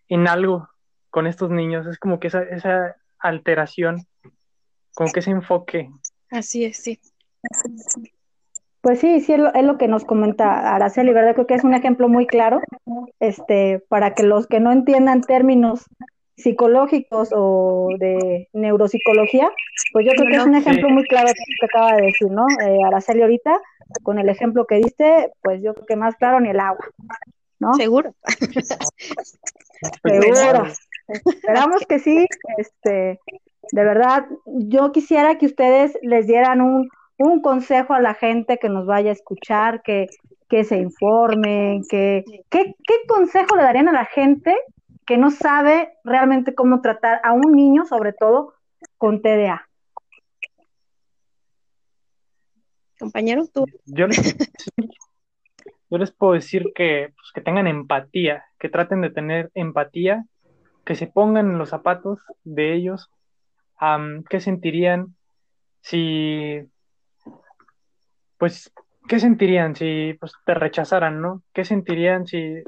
en, 0.07 0.27
algo 0.27 0.69
con 1.09 1.27
estos 1.27 1.49
niños. 1.51 1.87
Es 1.87 1.99
como 1.99 2.19
que 2.19 2.27
esa, 2.27 2.43
esa 2.43 2.95
alteración 3.19 3.97
como 4.95 5.11
que 5.11 5.19
ese 5.19 5.31
enfoque. 5.31 5.89
Así 6.31 6.65
es, 6.65 6.77
sí. 6.77 6.99
Pues 8.81 8.99
sí, 8.99 9.19
sí, 9.21 9.33
es 9.33 9.63
lo, 9.63 9.77
que 9.77 9.87
nos 9.87 10.05
comenta 10.05 10.75
Araceli, 10.75 11.11
¿verdad? 11.11 11.33
Creo 11.33 11.47
que 11.47 11.55
es 11.55 11.63
un 11.63 11.73
ejemplo 11.73 12.07
muy 12.07 12.27
claro 12.27 12.61
este, 13.19 13.83
para 13.87 14.13
que 14.13 14.23
los 14.23 14.47
que 14.47 14.59
no 14.59 14.71
entiendan 14.71 15.21
términos 15.21 15.85
psicológicos 16.37 17.29
o 17.31 17.89
de 17.97 18.49
neuropsicología, 18.53 19.49
pues 19.93 20.05
yo 20.05 20.11
creo 20.11 20.27
que 20.27 20.35
es 20.35 20.45
un 20.45 20.55
ejemplo 20.55 20.89
muy 20.89 21.03
claro 21.05 21.29
que 21.33 21.65
acaba 21.65 21.95
de 21.95 22.03
decir, 22.03 22.29
¿no? 22.29 22.45
Eh, 22.63 22.79
Araceli 22.85 23.21
ahorita, 23.21 23.59
con 24.03 24.19
el 24.19 24.29
ejemplo 24.29 24.65
que 24.65 24.75
diste, 24.75 25.31
pues 25.41 25.61
yo 25.63 25.73
creo 25.73 25.85
que 25.85 25.95
más 25.95 26.15
claro 26.15 26.39
ni 26.39 26.49
el 26.49 26.59
agua. 26.59 26.85
¿no? 27.59 27.73
Seguro. 27.75 28.13
Seguro. 30.03 30.67
Esperamos 31.07 31.81
que 31.87 31.99
sí. 31.99 32.27
Este, 32.57 33.19
de 33.71 33.83
verdad, 33.83 34.25
yo 34.45 34.91
quisiera 34.91 35.37
que 35.37 35.45
ustedes 35.45 35.97
les 36.01 36.27
dieran 36.27 36.61
un, 36.61 36.89
un 37.17 37.41
consejo 37.41 37.93
a 37.93 38.01
la 38.01 38.13
gente 38.13 38.57
que 38.57 38.69
nos 38.69 38.85
vaya 38.85 39.09
a 39.09 39.13
escuchar, 39.13 39.81
que, 39.81 40.07
que 40.49 40.63
se 40.63 40.77
informen, 40.77 41.83
que, 41.89 42.23
¿qué, 42.49 42.75
¿qué 42.87 42.93
consejo 43.07 43.55
le 43.55 43.63
darían 43.63 43.87
a 43.87 43.93
la 43.93 44.05
gente 44.05 44.55
que 45.05 45.17
no 45.17 45.31
sabe 45.31 45.93
realmente 46.03 46.55
cómo 46.55 46.81
tratar 46.81 47.21
a 47.23 47.33
un 47.33 47.53
niño, 47.53 47.85
sobre 47.85 48.13
todo 48.13 48.53
con 48.97 49.21
TDA? 49.21 49.67
Compañero, 52.99 53.45
tú. 53.47 53.65
Yo 53.85 54.07
les, 54.07 54.35
yo 55.89 55.97
les 55.97 56.11
puedo 56.11 56.33
decir 56.33 56.71
que, 56.73 57.13
pues, 57.15 57.31
que 57.33 57.41
tengan 57.41 57.67
empatía, 57.67 58.45
que 58.57 58.69
traten 58.69 59.01
de 59.01 59.09
tener 59.09 59.51
empatía, 59.53 60.25
que 60.85 60.95
se 60.95 61.07
pongan 61.07 61.51
en 61.51 61.57
los 61.57 61.69
zapatos 61.69 62.19
de 62.43 62.73
ellos, 62.73 63.09
am, 63.77 64.23
qué 64.29 64.39
sentirían 64.39 65.15
si, 65.81 66.61
pues, 68.37 68.71
qué 69.07 69.19
sentirían 69.19 69.75
si 69.75 70.15
pues, 70.19 70.33
te 70.45 70.53
rechazaran, 70.53 71.21
¿no? 71.21 71.43
¿Qué 71.53 71.65
sentirían 71.65 72.25
si, 72.25 72.63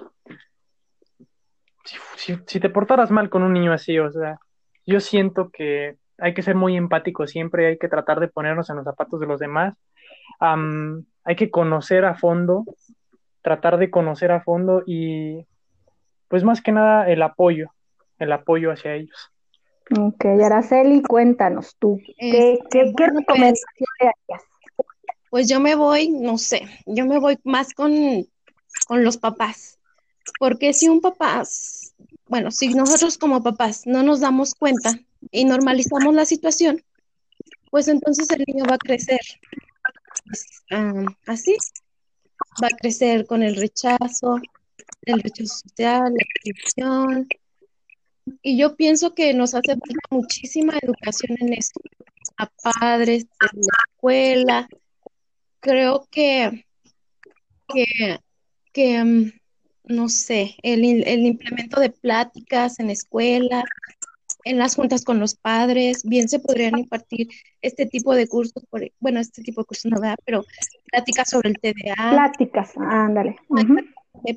si, 2.16 2.60
te 2.60 2.70
portaras 2.70 3.12
mal 3.12 3.30
con 3.30 3.44
un 3.44 3.54
niño 3.54 3.74
así? 3.74 3.98
O 4.00 4.12
sea, 4.12 4.40
yo 4.86 5.00
siento 5.00 5.50
que 5.50 5.98
hay 6.18 6.34
que 6.34 6.44
ser 6.44 6.56
muy 6.56 6.76
empático 6.76 7.28
siempre, 7.28 7.68
hay 7.68 7.78
que 7.78 7.90
tratar 7.90 8.20
de 8.20 8.28
ponernos 8.28 8.70
en 8.70 8.78
los 8.78 8.86
zapatos 8.86 9.20
de 9.20 9.28
los 9.28 9.40
demás 9.40 9.76
hay 10.40 11.36
que 11.36 11.50
conocer 11.50 12.06
a 12.06 12.16
fondo, 12.16 12.66
tratar 13.42 13.78
de 13.78 13.90
conocer 13.90 14.32
a 14.32 14.42
fondo 14.42 14.84
y 14.86 15.46
pues 16.28 16.44
más 16.44 16.62
que 16.62 16.72
nada 16.72 17.10
el 17.10 17.22
apoyo, 17.22 17.72
el 18.20 18.32
apoyo 18.32 18.72
hacia 18.72 18.94
ellos. 18.94 19.32
Ok, 19.96 20.26
Araceli, 20.26 21.02
cuéntanos 21.02 21.76
tú, 21.78 22.02
¿qué, 22.20 22.54
Este, 22.54 22.60
qué, 22.70 22.80
qué 22.80 22.92
bueno, 22.92 23.20
recomendación 23.20 23.86
le 24.02 24.08
harías? 24.08 24.48
Pues 25.30 25.48
yo 25.48 25.60
me 25.60 25.76
voy, 25.76 26.10
no 26.10 26.38
sé, 26.38 26.68
yo 26.86 27.06
me 27.06 27.20
voy 27.20 27.38
más 27.44 27.74
con, 27.74 27.94
con 28.88 29.04
los 29.04 29.18
papás. 29.18 29.78
Porque 30.40 30.74
si 30.74 30.90
un 30.90 31.02
papá, 31.02 31.44
bueno, 32.28 32.52
si 32.52 32.74
nosotros 32.74 33.18
como 33.18 33.42
papás 33.42 33.88
no 33.88 34.04
nos 34.04 34.20
damos 34.20 34.54
cuenta 34.56 35.00
y 35.32 35.46
normalizamos 35.46 36.14
la 36.14 36.26
situación, 36.26 36.84
pues 37.72 37.88
entonces 37.88 38.30
el 38.32 38.44
niño 38.46 38.66
va 38.70 38.76
a 38.76 38.80
crecer 38.80 39.20
pues, 40.26 40.46
ah, 40.72 41.06
así, 41.28 41.56
va 42.62 42.68
a 42.68 42.78
crecer 42.78 43.26
con 43.26 43.44
el 43.44 43.56
rechazo, 43.56 44.40
el 45.04 45.22
rechazo 45.22 45.60
social, 45.60 46.14
la 46.14 46.24
exclusión. 46.24 47.28
Y 48.48 48.56
yo 48.56 48.78
pienso 48.78 49.14
que 49.14 49.34
nos 49.34 49.54
hace 49.56 49.74
falta 49.74 50.00
muchísima 50.10 50.80
educación 50.82 51.36
en 51.42 51.52
esto, 51.52 51.82
a 52.38 52.50
padres, 52.64 53.24
en 53.42 53.60
la 53.60 53.78
escuela. 53.90 54.70
Creo 55.60 56.08
que, 56.10 56.66
que, 57.68 58.20
que, 58.72 59.04
mm, 59.04 59.32
no 59.84 60.08
sé, 60.08 60.56
el, 60.64 60.86
el 61.06 61.26
implemento 61.26 61.82
de 61.82 61.90
pláticas 61.90 62.80
en 62.80 62.90
escuela, 62.90 63.66
en 64.50 64.58
las 64.58 64.76
juntas 64.76 65.04
con 65.04 65.20
los 65.20 65.36
padres, 65.36 66.04
bien 66.04 66.30
se 66.30 66.40
podrían 66.40 66.78
impartir 66.78 67.28
este 67.62 67.86
tipo 67.86 68.16
de 68.16 68.28
cursos, 68.28 68.64
por, 68.70 68.90
bueno, 69.00 69.20
este 69.20 69.42
tipo 69.42 69.62
de 69.62 69.66
cursos 69.66 69.92
no 69.92 70.00
da, 70.00 70.16
pero 70.26 70.44
pláticas 70.92 71.30
sobre 71.30 71.50
el 71.50 71.60
TDA, 71.60 72.12
Pláticas, 72.12 72.74
ándale. 72.78 73.38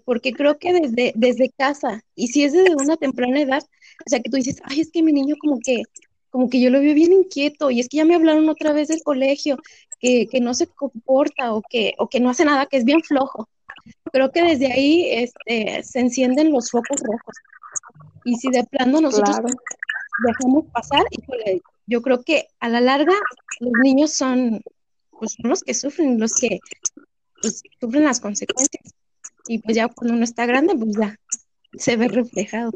porque 0.05 0.33
creo 0.33 0.59
que 0.59 0.73
desde, 0.73 1.13
desde 1.15 1.51
casa, 1.51 2.03
y 2.15 2.29
si 2.29 2.45
es 2.45 2.53
desde 2.53 2.75
una 2.75 2.97
temprana 2.97 3.41
edad, 3.41 3.63
o 4.07 4.11
sea, 4.11 4.21
que 4.21 4.31
tú 4.31 4.37
dices, 4.37 4.61
ay, 4.65 4.81
es 4.81 4.91
que 4.91 5.03
mi 5.03 5.13
niño 5.13 5.37
como 5.41 5.59
que, 5.61 5.83
como 6.31 6.49
que 6.49 6.61
yo 6.61 6.71
lo 6.71 6.81
veo 6.81 6.95
bien 6.95 7.13
inquieto, 7.13 7.71
y 7.71 7.81
es 7.81 7.89
que 7.89 7.99
ya 7.99 8.05
me 8.05 8.15
hablaron 8.15 8.49
otra 8.49 8.73
vez 8.73 8.89
del 8.89 9.03
colegio, 9.03 9.59
que, 10.01 10.27
que 10.27 10.41
no 10.41 10.55
se 10.55 10.67
comporta 10.67 11.55
o 11.55 11.63
que, 11.69 11.95
o 11.99 12.09
que 12.09 12.21
no 12.21 12.31
hace 12.31 12.45
nada, 12.45 12.67
que 12.67 12.79
es 12.79 12.85
bien 12.85 13.03
flojo. 13.03 13.49
Creo 14.13 14.33
que 14.33 14.43
desde 14.43 14.73
ahí 14.73 15.07
este, 15.11 15.83
se 15.83 16.01
encienden 16.01 16.53
los 16.53 16.71
focos 16.71 17.01
rojos. 17.03 17.35
Y 18.25 18.37
si 18.37 18.51
de 18.51 18.65
plano 18.65 19.01
nosotros 19.01 19.39
Claro. 19.39 19.55
dejamos 20.27 20.67
pasar, 20.73 21.03
híjole, 21.11 21.63
yo 21.87 22.03
creo 22.03 22.23
que 22.23 22.49
a 22.61 22.69
la 22.69 22.81
larga 22.81 23.15
los 23.61 23.73
niños 23.83 24.13
son, 24.13 24.61
pues, 25.19 25.33
son 25.33 25.51
los 25.51 25.63
que 25.63 25.75
sufren, 25.75 26.21
los 26.21 26.35
que 26.35 26.61
pues, 27.41 27.63
sufren 27.81 28.05
las 28.05 28.21
consecuencias. 28.21 28.95
Y 29.47 29.59
pues 29.59 29.77
ya 29.77 29.89
cuando 29.89 30.15
uno 30.15 30.25
está 30.25 30.47
grande, 30.47 30.75
pues 30.77 30.97
ya 30.97 31.17
se 31.75 31.97
ve 31.97 32.09
reflejado. 32.09 32.71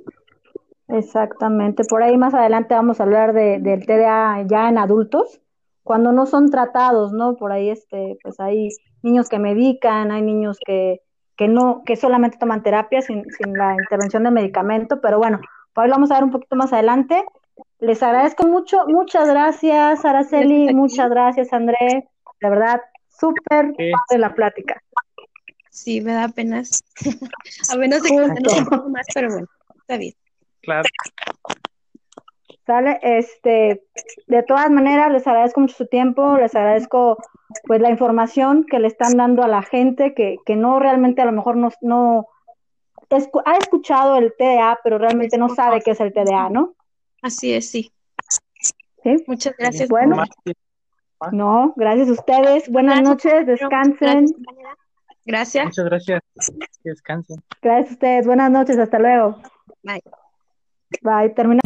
Exactamente. 0.88 1.84
Por 1.84 2.02
ahí 2.02 2.16
más 2.16 2.34
adelante 2.34 2.74
vamos 2.74 3.00
a 3.00 3.04
hablar 3.04 3.32
de, 3.32 3.58
del 3.58 3.86
TDA 3.86 4.46
ya 4.48 4.68
en 4.68 4.78
adultos, 4.78 5.40
cuando 5.82 6.12
no 6.12 6.26
son 6.26 6.50
tratados, 6.50 7.12
¿no? 7.12 7.36
Por 7.36 7.52
ahí 7.52 7.70
este, 7.70 8.18
pues 8.22 8.40
hay 8.40 8.70
niños 9.02 9.28
que 9.28 9.38
medican, 9.38 10.10
hay 10.10 10.22
niños 10.22 10.58
que, 10.64 11.00
que 11.36 11.48
no, 11.48 11.82
que 11.84 11.96
solamente 11.96 12.38
toman 12.38 12.62
terapia 12.62 13.02
sin, 13.02 13.24
sin 13.32 13.52
la 13.54 13.74
intervención 13.74 14.24
de 14.24 14.30
medicamento, 14.30 15.00
pero 15.00 15.18
bueno, 15.18 15.40
por 15.72 15.84
ahí 15.84 15.90
lo 15.90 15.96
vamos 15.96 16.10
a 16.10 16.14
ver 16.14 16.24
un 16.24 16.30
poquito 16.30 16.56
más 16.56 16.72
adelante. 16.72 17.24
Les 17.80 18.02
agradezco 18.02 18.46
mucho, 18.46 18.86
muchas 18.86 19.28
gracias, 19.28 20.04
Araceli, 20.04 20.72
muchas 20.74 21.10
gracias, 21.10 21.52
André. 21.52 22.08
De 22.40 22.48
verdad, 22.48 22.80
súper 23.08 23.74
Sí. 23.76 23.90
padre 23.90 24.20
la 24.20 24.34
plática. 24.34 24.80
Sí, 25.70 26.00
me 26.00 26.12
da 26.12 26.24
apenas, 26.24 26.82
apenas 27.74 28.02
de 28.02 28.08
contarnos 28.10 28.58
un 28.58 28.64
poco 28.66 28.88
más, 28.90 29.06
pero 29.12 29.28
bueno, 29.30 29.48
está 29.76 29.96
bien. 29.96 30.14
Claro, 30.62 30.84
¿Sale? 32.66 32.98
Este, 33.02 33.84
de 34.26 34.42
todas 34.42 34.70
maneras, 34.70 35.12
les 35.12 35.26
agradezco 35.26 35.60
mucho 35.60 35.74
su 35.76 35.86
tiempo, 35.86 36.38
les 36.38 36.54
agradezco 36.54 37.18
pues 37.66 37.80
la 37.80 37.90
información 37.90 38.64
que 38.64 38.78
le 38.78 38.88
están 38.88 39.16
dando 39.18 39.42
a 39.42 39.48
la 39.48 39.62
gente 39.62 40.14
que, 40.14 40.38
que 40.46 40.56
no 40.56 40.78
realmente 40.80 41.20
a 41.20 41.26
lo 41.26 41.32
mejor 41.32 41.56
no, 41.56 41.68
no 41.82 42.26
escu- 43.10 43.42
ha 43.44 43.58
escuchado 43.58 44.16
el 44.16 44.32
TDA, 44.38 44.78
pero 44.82 44.96
realmente 44.96 45.36
no 45.36 45.50
sabe 45.50 45.82
qué 45.82 45.90
es 45.90 46.00
el 46.00 46.14
TDA, 46.14 46.48
¿no? 46.48 46.74
Así 47.20 47.52
es, 47.52 47.70
sí. 47.70 47.92
¿Sí? 49.02 49.22
Muchas 49.26 49.54
gracias. 49.58 49.88
Bueno. 49.90 50.24
No, 51.32 51.74
gracias 51.76 52.08
a 52.08 52.12
ustedes. 52.12 52.70
Buenas 52.70 53.00
Gracias, 53.00 53.24
noches, 53.24 53.46
descansen. 53.46 54.26
Gracias, 55.26 55.64
muchas 55.66 55.84
gracias. 55.84 56.20
Que 56.82 56.90
descansen. 56.90 57.42
Gracias 57.62 57.90
a 57.90 57.92
ustedes. 57.92 58.26
Buenas 58.26 58.50
noches, 58.50 58.78
hasta 58.78 58.98
luego. 58.98 59.36
Bye. 59.82 60.02
Bye. 61.02 61.30
Termina. 61.30 61.60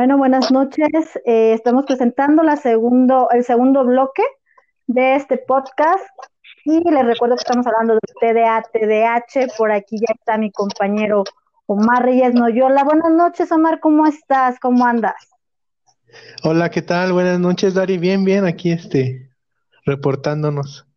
Bueno, 0.00 0.16
buenas 0.16 0.50
noches. 0.50 0.88
Eh, 1.26 1.52
estamos 1.52 1.84
presentando 1.84 2.42
la 2.42 2.56
segundo, 2.56 3.28
el 3.32 3.44
segundo 3.44 3.84
bloque 3.84 4.22
de 4.86 5.14
este 5.14 5.36
podcast 5.36 6.08
y 6.64 6.80
les 6.90 7.04
recuerdo 7.04 7.36
que 7.36 7.42
estamos 7.42 7.66
hablando 7.66 7.96
de 7.96 8.00
TDA, 8.18 8.62
TDH. 8.72 9.58
Por 9.58 9.70
aquí 9.70 9.98
ya 9.98 10.14
está 10.18 10.38
mi 10.38 10.50
compañero 10.52 11.24
Omar 11.66 12.02
Reyes 12.02 12.32
Noyola. 12.32 12.82
Buenas 12.82 13.12
noches, 13.12 13.52
Omar. 13.52 13.78
¿Cómo 13.80 14.06
estás? 14.06 14.58
¿Cómo 14.58 14.86
andas? 14.86 15.16
Hola, 16.44 16.70
¿qué 16.70 16.80
tal? 16.80 17.12
Buenas 17.12 17.38
noches, 17.38 17.74
Dari. 17.74 17.98
Bien, 17.98 18.24
bien, 18.24 18.46
aquí 18.46 18.72
este, 18.72 19.28
reportándonos. 19.84 20.88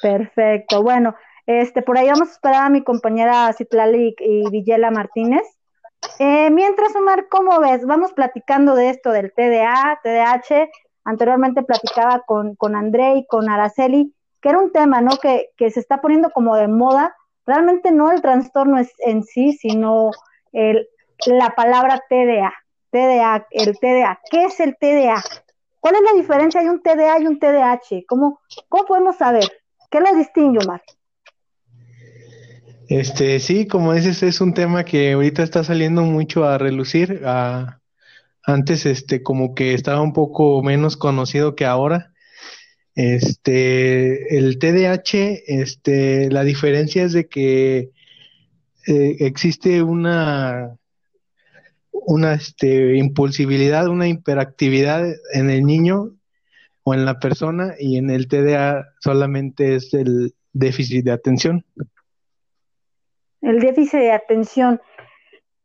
Perfecto. 0.00 0.84
Bueno, 0.84 1.16
este, 1.46 1.82
por 1.82 1.98
ahí 1.98 2.06
vamos 2.06 2.28
a 2.28 2.32
esperar 2.32 2.66
a 2.66 2.70
mi 2.70 2.84
compañera 2.84 3.52
Citlali 3.54 4.14
y 4.20 4.48
Villela 4.50 4.92
Martínez. 4.92 5.55
Eh, 6.18 6.50
mientras, 6.50 6.94
Omar, 6.96 7.28
¿cómo 7.28 7.60
ves? 7.60 7.84
Vamos 7.84 8.12
platicando 8.12 8.74
de 8.74 8.90
esto 8.90 9.10
del 9.10 9.32
TDA, 9.32 10.00
TDAH. 10.02 10.70
Anteriormente 11.04 11.62
platicaba 11.62 12.22
con, 12.26 12.56
con 12.56 12.74
André 12.74 13.16
y 13.16 13.26
con 13.26 13.48
Araceli, 13.48 14.14
que 14.40 14.48
era 14.48 14.58
un 14.58 14.72
tema, 14.72 15.00
¿no? 15.00 15.16
Que, 15.18 15.50
que 15.56 15.70
se 15.70 15.80
está 15.80 16.00
poniendo 16.00 16.30
como 16.30 16.56
de 16.56 16.68
moda. 16.68 17.14
Realmente 17.46 17.92
no 17.92 18.10
el 18.10 18.22
trastorno 18.22 18.78
es 18.78 18.92
en 18.98 19.22
sí, 19.22 19.52
sino 19.52 20.10
el, 20.52 20.88
la 21.26 21.50
palabra 21.50 22.02
TDA. 22.08 22.52
TDA, 22.90 23.46
el 23.50 23.78
TDA. 23.78 24.20
¿Qué 24.30 24.44
es 24.44 24.58
el 24.60 24.76
TDA? 24.78 25.22
¿Cuál 25.80 25.96
es 25.96 26.02
la 26.02 26.12
diferencia 26.14 26.62
de 26.62 26.70
un 26.70 26.82
TDA 26.82 27.20
y 27.20 27.26
un 27.26 27.38
TDAH? 27.38 28.04
¿Cómo, 28.08 28.40
cómo 28.68 28.84
podemos 28.86 29.16
saber? 29.16 29.44
¿Qué 29.90 30.00
lo 30.00 30.12
distingue, 30.14 30.58
Omar? 30.64 30.82
Este, 32.88 33.40
sí, 33.40 33.66
como 33.66 33.94
dices, 33.94 34.22
es 34.22 34.40
un 34.40 34.54
tema 34.54 34.84
que 34.84 35.12
ahorita 35.12 35.42
está 35.42 35.64
saliendo 35.64 36.02
mucho 36.02 36.44
a 36.44 36.58
relucir. 36.58 37.22
antes, 38.44 38.86
este, 38.86 39.22
como 39.22 39.54
que 39.54 39.74
estaba 39.74 40.00
un 40.00 40.12
poco 40.12 40.62
menos 40.62 40.96
conocido 40.96 41.56
que 41.56 41.64
ahora. 41.64 42.12
Este, 42.94 44.38
el 44.38 44.58
TDAH, 44.58 45.42
este, 45.46 46.30
la 46.30 46.44
diferencia 46.44 47.04
es 47.04 47.12
de 47.12 47.28
que 47.28 47.90
eh, 48.86 49.16
existe 49.20 49.82
una, 49.82 50.76
una 51.92 52.34
este, 52.34 52.96
impulsibilidad, 52.96 53.88
una 53.88 54.08
hiperactividad 54.08 55.04
en 55.34 55.50
el 55.50 55.64
niño 55.64 56.12
o 56.84 56.94
en 56.94 57.04
la 57.04 57.18
persona 57.18 57.74
y 57.78 57.98
en 57.98 58.10
el 58.10 58.28
TDA 58.28 58.86
solamente 59.00 59.74
es 59.74 59.92
el 59.92 60.34
déficit 60.52 61.04
de 61.04 61.12
atención. 61.12 61.64
El 63.40 63.60
déficit 63.60 64.00
de 64.00 64.12
atención. 64.12 64.80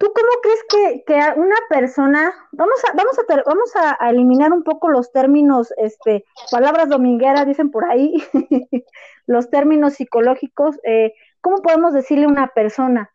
¿Tú 0.02 0.12
cómo 0.16 0.30
crees 0.42 1.04
que, 1.06 1.40
una 1.40 1.56
persona, 1.70 2.34
vamos 2.52 2.84
a, 2.90 2.94
vamos 2.96 3.20
a, 3.20 3.44
vamos 3.46 3.72
a, 3.76 4.10
eliminar 4.10 4.52
un 4.52 4.64
poco 4.64 4.90
los 4.90 5.12
términos, 5.12 5.72
este, 5.78 6.26
palabras 6.50 6.90
domingueras, 6.90 7.46
dicen 7.46 7.70
por 7.70 7.86
ahí, 7.86 8.16
los 9.28 9.52
términos 9.52 9.94
psicológicos, 9.94 10.80
eh, 10.84 11.14
¿cómo 11.40 11.62
podemos 11.62 11.94
decirle 11.94 12.26
a 12.26 12.30
una 12.30 12.48
persona, 12.48 13.12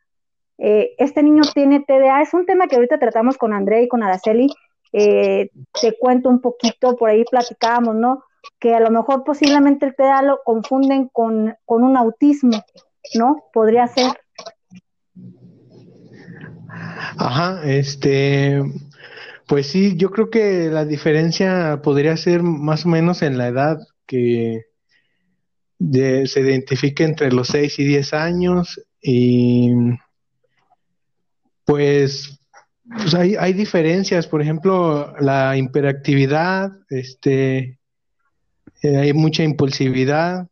eh, 0.58 0.94
este 0.98 1.25
niño 1.25 1.42
tiene 1.52 1.80
TDA? 1.80 2.22
Es 2.22 2.32
un 2.34 2.46
tema 2.46 2.68
que 2.68 2.76
ahorita 2.76 3.00
tratamos 3.00 3.36
con 3.36 3.52
André 3.52 3.82
y 3.82 3.88
con 3.88 4.04
Araceli, 4.04 4.46
eh, 4.92 5.50
te 5.80 5.98
cuento 5.98 6.28
un 6.28 6.40
poquito, 6.40 6.94
por 6.94 7.10
ahí 7.10 7.25
platicábamos, 7.25 7.96
¿no? 7.96 8.22
Que 8.60 8.76
a 8.76 8.80
lo 8.80 8.92
mejor 8.92 9.25
posiblemente 9.25 9.86
el 9.86 9.96
TDA 9.96 10.22
lo 10.22 10.40
confunden 10.44 11.08
con, 11.08 11.56
con 11.64 11.82
un 11.82 11.96
autismo, 11.96 12.62
¿no? 13.14 13.44
Podría 13.52 13.88
ser. 13.88 14.06
Ajá, 17.18 17.62
este, 17.64 18.62
pues 19.47 19.68
sí, 19.68 19.97
yo 19.97 20.11
creo 20.11 20.30
que 20.30 20.68
la 20.71 20.85
diferencia 20.85 21.80
podría 21.83 22.16
ser 22.16 22.42
más 22.42 22.85
o 22.85 22.88
menos 22.88 23.23
en 23.23 23.38
la 23.38 23.49
edad 23.49 23.78
que 24.06 24.62
se 25.78 26.40
identifica 26.40 27.04
entre 27.04 27.33
los 27.33 27.49
6 27.49 27.78
y 27.78 27.85
10 27.85 28.14
años 28.14 28.80
y 29.00 29.71
pues, 31.64 32.40
pues 32.88 33.14
hay, 33.14 33.37
hay 33.37 33.52
diferencias, 33.52 34.26
por 34.26 34.40
ejemplo, 34.40 35.14
la 35.21 35.56
hiperactividad, 35.56 36.73
este, 36.88 37.78
eh, 38.83 38.97
hay 38.97 39.12
mucha 39.12 39.42
impulsividad, 39.42 40.49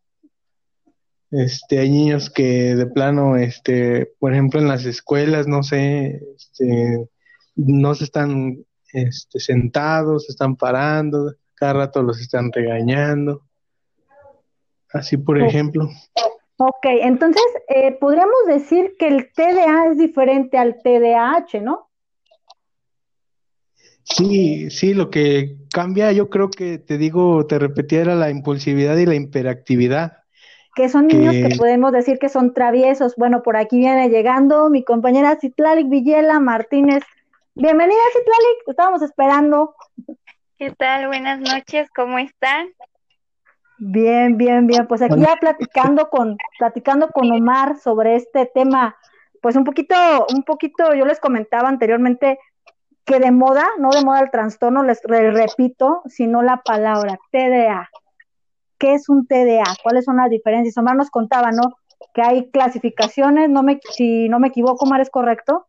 este, 1.36 1.80
hay 1.80 1.90
niños 1.90 2.30
que 2.30 2.76
de 2.76 2.86
plano, 2.86 3.36
este, 3.36 4.12
por 4.20 4.32
ejemplo, 4.32 4.60
en 4.60 4.68
las 4.68 4.84
escuelas, 4.84 5.48
no 5.48 5.64
sé, 5.64 6.22
este, 6.36 7.08
no 7.56 7.94
se 7.96 8.04
están 8.04 8.64
este, 8.92 9.40
sentados, 9.40 10.26
se 10.26 10.32
están 10.32 10.54
parando, 10.54 11.34
cada 11.54 11.72
rato 11.72 12.02
los 12.04 12.20
están 12.20 12.52
regañando. 12.52 13.42
Así, 14.92 15.16
por 15.16 15.42
ejemplo. 15.42 15.88
Ok, 16.56 16.86
entonces 17.02 17.42
eh, 17.68 17.96
podríamos 17.98 18.46
decir 18.46 18.94
que 18.96 19.08
el 19.08 19.32
TDA 19.32 19.90
es 19.90 19.98
diferente 19.98 20.56
al 20.56 20.76
TDAH, 20.84 21.60
¿no? 21.62 21.88
Sí, 24.04 24.70
sí, 24.70 24.94
lo 24.94 25.10
que 25.10 25.56
cambia, 25.72 26.12
yo 26.12 26.30
creo 26.30 26.48
que 26.50 26.78
te 26.78 26.96
digo, 26.96 27.44
te 27.46 27.58
repetía, 27.58 28.02
era 28.02 28.14
la 28.14 28.30
impulsividad 28.30 28.96
y 28.98 29.06
la 29.06 29.16
hiperactividad 29.16 30.24
que 30.75 30.88
son 30.88 31.07
niños 31.07 31.35
que... 31.35 31.57
podemos 31.57 31.93
decir 31.93 32.19
que 32.19 32.28
son 32.28 32.52
traviesos. 32.52 33.14
Bueno, 33.16 33.43
por 33.43 33.57
aquí 33.57 33.78
viene 33.78 34.09
llegando 34.09 34.71
mi 34.71 34.85
compañera 34.85 35.38
Citlalic 35.40 35.88
Villela 35.88 36.40
Martínez. 36.40 37.02
Bienvenida, 37.54 38.00
Citlalic, 38.12 38.69
estábamos 38.69 39.02
esperando. 39.02 39.75
¿Qué 40.59 40.71
tal? 40.73 41.07
Buenas 41.07 41.40
noches, 41.40 41.88
¿cómo 41.95 42.19
están? 42.19 42.69
Bien, 43.78 44.37
bien, 44.37 44.66
bien. 44.66 44.87
Pues 44.87 45.02
aquí 45.02 45.21
ya 45.21 45.37
platicando 45.37 46.09
con, 46.09 46.37
platicando 46.59 47.09
con 47.09 47.31
Omar 47.31 47.76
sobre 47.78 48.16
este 48.16 48.47
tema, 48.47 48.97
pues 49.40 49.57
un 49.57 49.64
poquito, 49.64 49.95
un 50.35 50.43
poquito, 50.43 50.95
yo 50.95 51.04
les 51.04 51.21
comentaba 51.21 51.69
anteriormente 51.69 52.38
que 53.04 53.21
de 53.21 53.31
moda, 53.31 53.66
no 53.78 53.90
de 53.90 54.04
moda 54.04 54.21
el 54.21 54.31
trastorno, 54.31 54.83
les 54.83 55.00
repito, 55.04 56.02
sino 56.07 56.43
la 56.43 56.62
palabra 56.62 57.19
TDA. 57.30 57.91
¿Qué 58.84 58.92
es 58.92 59.08
un 59.08 59.26
TDA? 59.26 59.64
¿Cuáles 59.82 60.04
son 60.04 60.18
las 60.18 60.28
diferencias? 60.28 60.76
Omar 60.76 60.94
nos 60.94 61.08
contaba, 61.08 61.50
¿no? 61.52 61.78
Que 62.12 62.20
hay 62.20 62.50
clasificaciones, 62.50 63.49
no 63.49 63.62
me, 63.62 63.80
si 63.92 64.28
no 64.28 64.38
me 64.38 64.49
equivoco, 64.49 64.84
Omar, 64.84 65.00
¿es 65.00 65.08
correcto? 65.08 65.66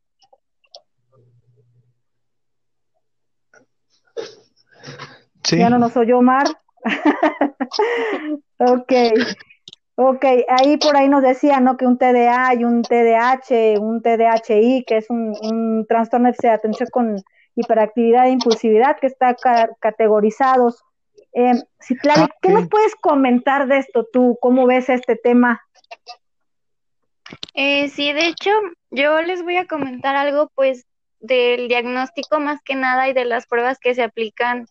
Sí. 5.45 5.59
Ya 5.59 5.69
no 5.69 5.79
nos 5.79 5.95
oyó 5.95 6.17
Omar. 6.17 6.45
ok. 8.59 8.93
Ok, 9.95 10.25
ahí 10.49 10.75
por 10.75 10.97
ahí 10.97 11.07
nos 11.07 11.21
decía, 11.21 11.61
¿no? 11.61 11.77
Que 11.77 11.87
un 11.87 11.97
TDA 11.97 12.53
y 12.55 12.65
un 12.65 12.81
TDAH, 12.81 13.79
un 13.79 14.01
TDHI, 14.01 14.83
que 14.85 14.97
es 14.97 15.09
un, 15.09 15.85
trastorno 15.87 16.29
de 16.37 16.49
atención 16.49 16.89
con 16.91 17.15
hiperactividad 17.55 18.25
e 18.25 18.31
impulsividad, 18.31 18.99
que 18.99 19.07
está 19.07 19.37
categorizados 19.79 20.83
eh, 21.35 21.51
ah, 22.15 22.29
¿qué 22.41 22.49
nos 22.49 22.69
puedes 22.69 22.95
comentar 22.95 23.67
de 23.67 23.79
esto 23.79 24.07
tú? 24.11 24.37
¿Cómo 24.41 24.65
ves 24.65 24.87
este 24.89 25.17
tema? 25.17 25.61
Eh, 27.53 27.89
sí, 27.89 28.13
de 28.13 28.27
hecho, 28.27 28.51
yo 28.89 29.21
les 29.21 29.43
voy 29.43 29.57
a 29.57 29.67
comentar 29.67 30.15
algo, 30.15 30.49
pues, 30.55 30.85
del 31.19 31.67
diagnóstico 31.67 32.39
más 32.39 32.61
que 32.63 32.75
nada 32.75 33.09
y 33.09 33.13
de 33.13 33.25
las 33.25 33.47
pruebas 33.47 33.79
que 33.79 33.93
se 33.93 34.03
aplican, 34.03 34.67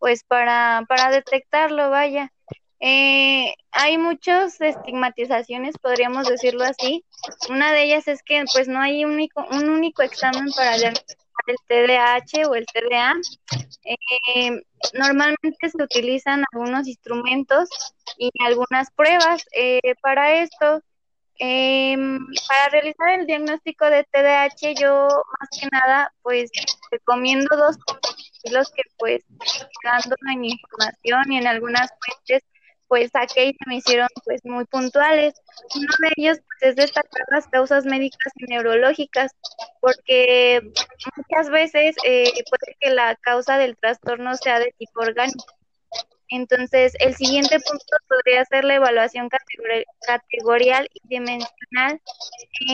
pues, 0.00 0.24
para, 0.24 0.84
para 0.88 1.10
detectarlo, 1.10 1.88
vaya. 1.90 2.32
Eh, 2.80 3.54
hay 3.70 3.98
muchas 3.98 4.60
estigmatizaciones, 4.60 5.78
podríamos 5.78 6.26
decirlo 6.26 6.64
así. 6.64 7.04
Una 7.48 7.72
de 7.72 7.84
ellas 7.84 8.08
es 8.08 8.24
que, 8.24 8.44
pues, 8.52 8.66
no 8.66 8.80
hay 8.80 9.04
único, 9.04 9.46
un 9.52 9.68
único 9.68 10.02
examen 10.02 10.48
para 10.56 10.76
diagnosticar 10.76 11.27
el 11.46 11.56
TDAH 11.66 12.48
o 12.48 12.54
el 12.54 12.66
TDA. 12.66 13.14
Eh, 13.84 14.60
normalmente 14.94 15.70
se 15.70 15.82
utilizan 15.82 16.44
algunos 16.52 16.86
instrumentos 16.86 17.68
y 18.18 18.30
algunas 18.44 18.90
pruebas. 18.92 19.44
Eh, 19.52 19.80
para 20.02 20.42
esto, 20.42 20.82
em, 21.38 22.18
para 22.48 22.68
realizar 22.70 23.20
el 23.20 23.26
diagnóstico 23.26 23.86
de 23.86 24.04
TDAH, 24.04 24.74
yo 24.80 25.08
más 25.08 25.48
que 25.60 25.68
nada, 25.70 26.12
pues 26.22 26.50
recomiendo 26.90 27.56
dos 27.56 27.76
los 28.50 28.70
que 28.70 28.82
pues 28.98 29.24
dando 29.84 30.16
en 30.32 30.44
información 30.44 31.32
y 31.32 31.38
en 31.38 31.46
algunas 31.46 31.90
fuentes 32.00 32.47
pues 32.88 33.10
se 33.12 33.54
me 33.66 33.76
hicieron 33.76 34.08
pues 34.24 34.40
muy 34.44 34.64
puntuales. 34.64 35.34
Uno 35.74 35.86
de 36.00 36.12
ellos 36.16 36.38
pues, 36.38 36.70
es 36.70 36.76
destacar 36.76 37.22
las 37.30 37.46
causas 37.48 37.84
médicas 37.84 38.32
y 38.36 38.44
neurológicas, 38.46 39.32
porque 39.80 40.60
muchas 41.16 41.50
veces 41.50 41.96
eh, 42.04 42.32
puede 42.50 42.76
que 42.80 42.90
la 42.90 43.14
causa 43.16 43.58
del 43.58 43.76
trastorno 43.76 44.34
sea 44.36 44.58
de 44.58 44.74
tipo 44.78 45.00
orgánico. 45.00 45.44
Entonces, 46.30 46.92
el 47.00 47.14
siguiente 47.14 47.58
punto 47.58 47.96
podría 48.06 48.44
ser 48.44 48.64
la 48.64 48.74
evaluación 48.74 49.30
categorial 50.06 50.86
y 50.92 51.08
dimensional. 51.08 52.00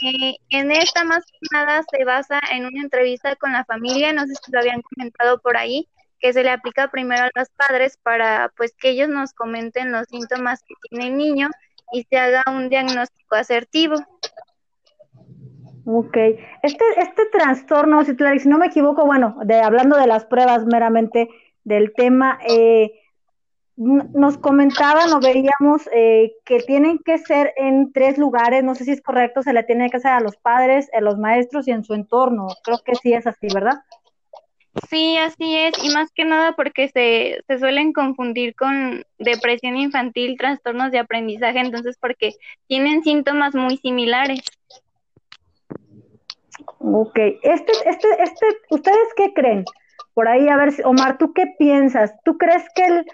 Eh, 0.03 0.35
en 0.49 0.71
esta 0.71 1.05
más 1.05 1.23
que 1.25 1.37
nada 1.51 1.81
se 1.89 2.03
basa 2.03 2.39
en 2.51 2.65
una 2.65 2.81
entrevista 2.81 3.35
con 3.37 3.53
la 3.53 3.63
familia, 3.63 4.11
no 4.11 4.25
sé 4.25 4.33
si 4.43 4.51
lo 4.51 4.59
habían 4.59 4.81
comentado 4.81 5.39
por 5.39 5.55
ahí, 5.55 5.87
que 6.25 6.33
se 6.33 6.41
le 6.41 6.49
aplica 6.49 6.87
primero 6.87 7.25
a 7.25 7.29
los 7.35 7.49
padres 7.51 7.99
para 8.01 8.51
pues 8.57 8.75
que 8.75 8.89
ellos 8.89 9.09
nos 9.09 9.31
comenten 9.33 9.91
los 9.91 10.07
síntomas 10.07 10.63
que 10.63 10.73
tiene 10.89 11.09
el 11.09 11.17
niño 11.17 11.49
y 11.93 12.01
se 12.01 12.17
haga 12.17 12.41
un 12.51 12.67
diagnóstico 12.67 13.35
asertivo. 13.35 13.97
Ok, 15.85 16.17
este, 16.63 16.83
este 16.97 17.27
trastorno, 17.31 18.03
si, 18.03 18.13
no 18.49 18.57
me 18.57 18.65
equivoco, 18.65 19.05
bueno, 19.05 19.37
de, 19.45 19.61
hablando 19.61 19.97
de 19.97 20.07
las 20.07 20.25
pruebas 20.25 20.65
meramente 20.65 21.29
del 21.63 21.93
tema, 21.93 22.39
eh, 22.49 22.91
nos 23.75 24.39
comentaban 24.39 25.13
o 25.13 25.19
veíamos 25.19 25.87
eh, 25.93 26.33
que 26.43 26.57
tienen 26.61 26.97
que 27.05 27.19
ser 27.19 27.53
en 27.55 27.93
tres 27.93 28.17
lugares, 28.17 28.63
no 28.63 28.73
sé 28.73 28.85
si 28.85 28.93
es 28.93 29.01
correcto, 29.03 29.43
se 29.43 29.53
le 29.53 29.61
tiene 29.61 29.91
que 29.91 29.97
hacer 29.97 30.13
a 30.13 30.21
los 30.21 30.37
padres, 30.37 30.89
a 30.97 31.01
los 31.01 31.19
maestros 31.19 31.67
y 31.67 31.71
en 31.71 31.83
su 31.83 31.93
entorno, 31.93 32.47
creo 32.63 32.79
que 32.83 32.95
sí 32.95 33.13
es 33.13 33.27
así, 33.27 33.45
¿verdad? 33.53 33.75
Sí, 34.89 35.17
así 35.17 35.57
es, 35.57 35.73
y 35.83 35.89
más 35.93 36.11
que 36.11 36.25
nada 36.25 36.53
porque 36.57 36.89
se, 36.89 37.41
se 37.47 37.59
suelen 37.59 37.93
confundir 37.93 38.55
con 38.55 39.05
depresión 39.17 39.77
infantil, 39.77 40.37
trastornos 40.37 40.91
de 40.91 40.99
aprendizaje, 40.99 41.59
entonces 41.59 41.97
porque 41.97 42.33
tienen 42.67 43.01
síntomas 43.01 43.55
muy 43.55 43.77
similares. 43.77 44.41
Ok, 46.79 47.17
este, 47.41 47.71
este, 47.85 48.07
este, 48.19 48.45
¿ustedes 48.69 49.07
qué 49.15 49.33
creen? 49.33 49.63
Por 50.13 50.27
ahí, 50.27 50.47
a 50.49 50.57
ver, 50.57 50.73
Omar, 50.83 51.17
¿tú 51.17 51.33
qué 51.33 51.47
piensas? 51.57 52.13
¿Tú 52.23 52.37
crees 52.37 52.63
que 52.75 52.85
el, 52.85 53.05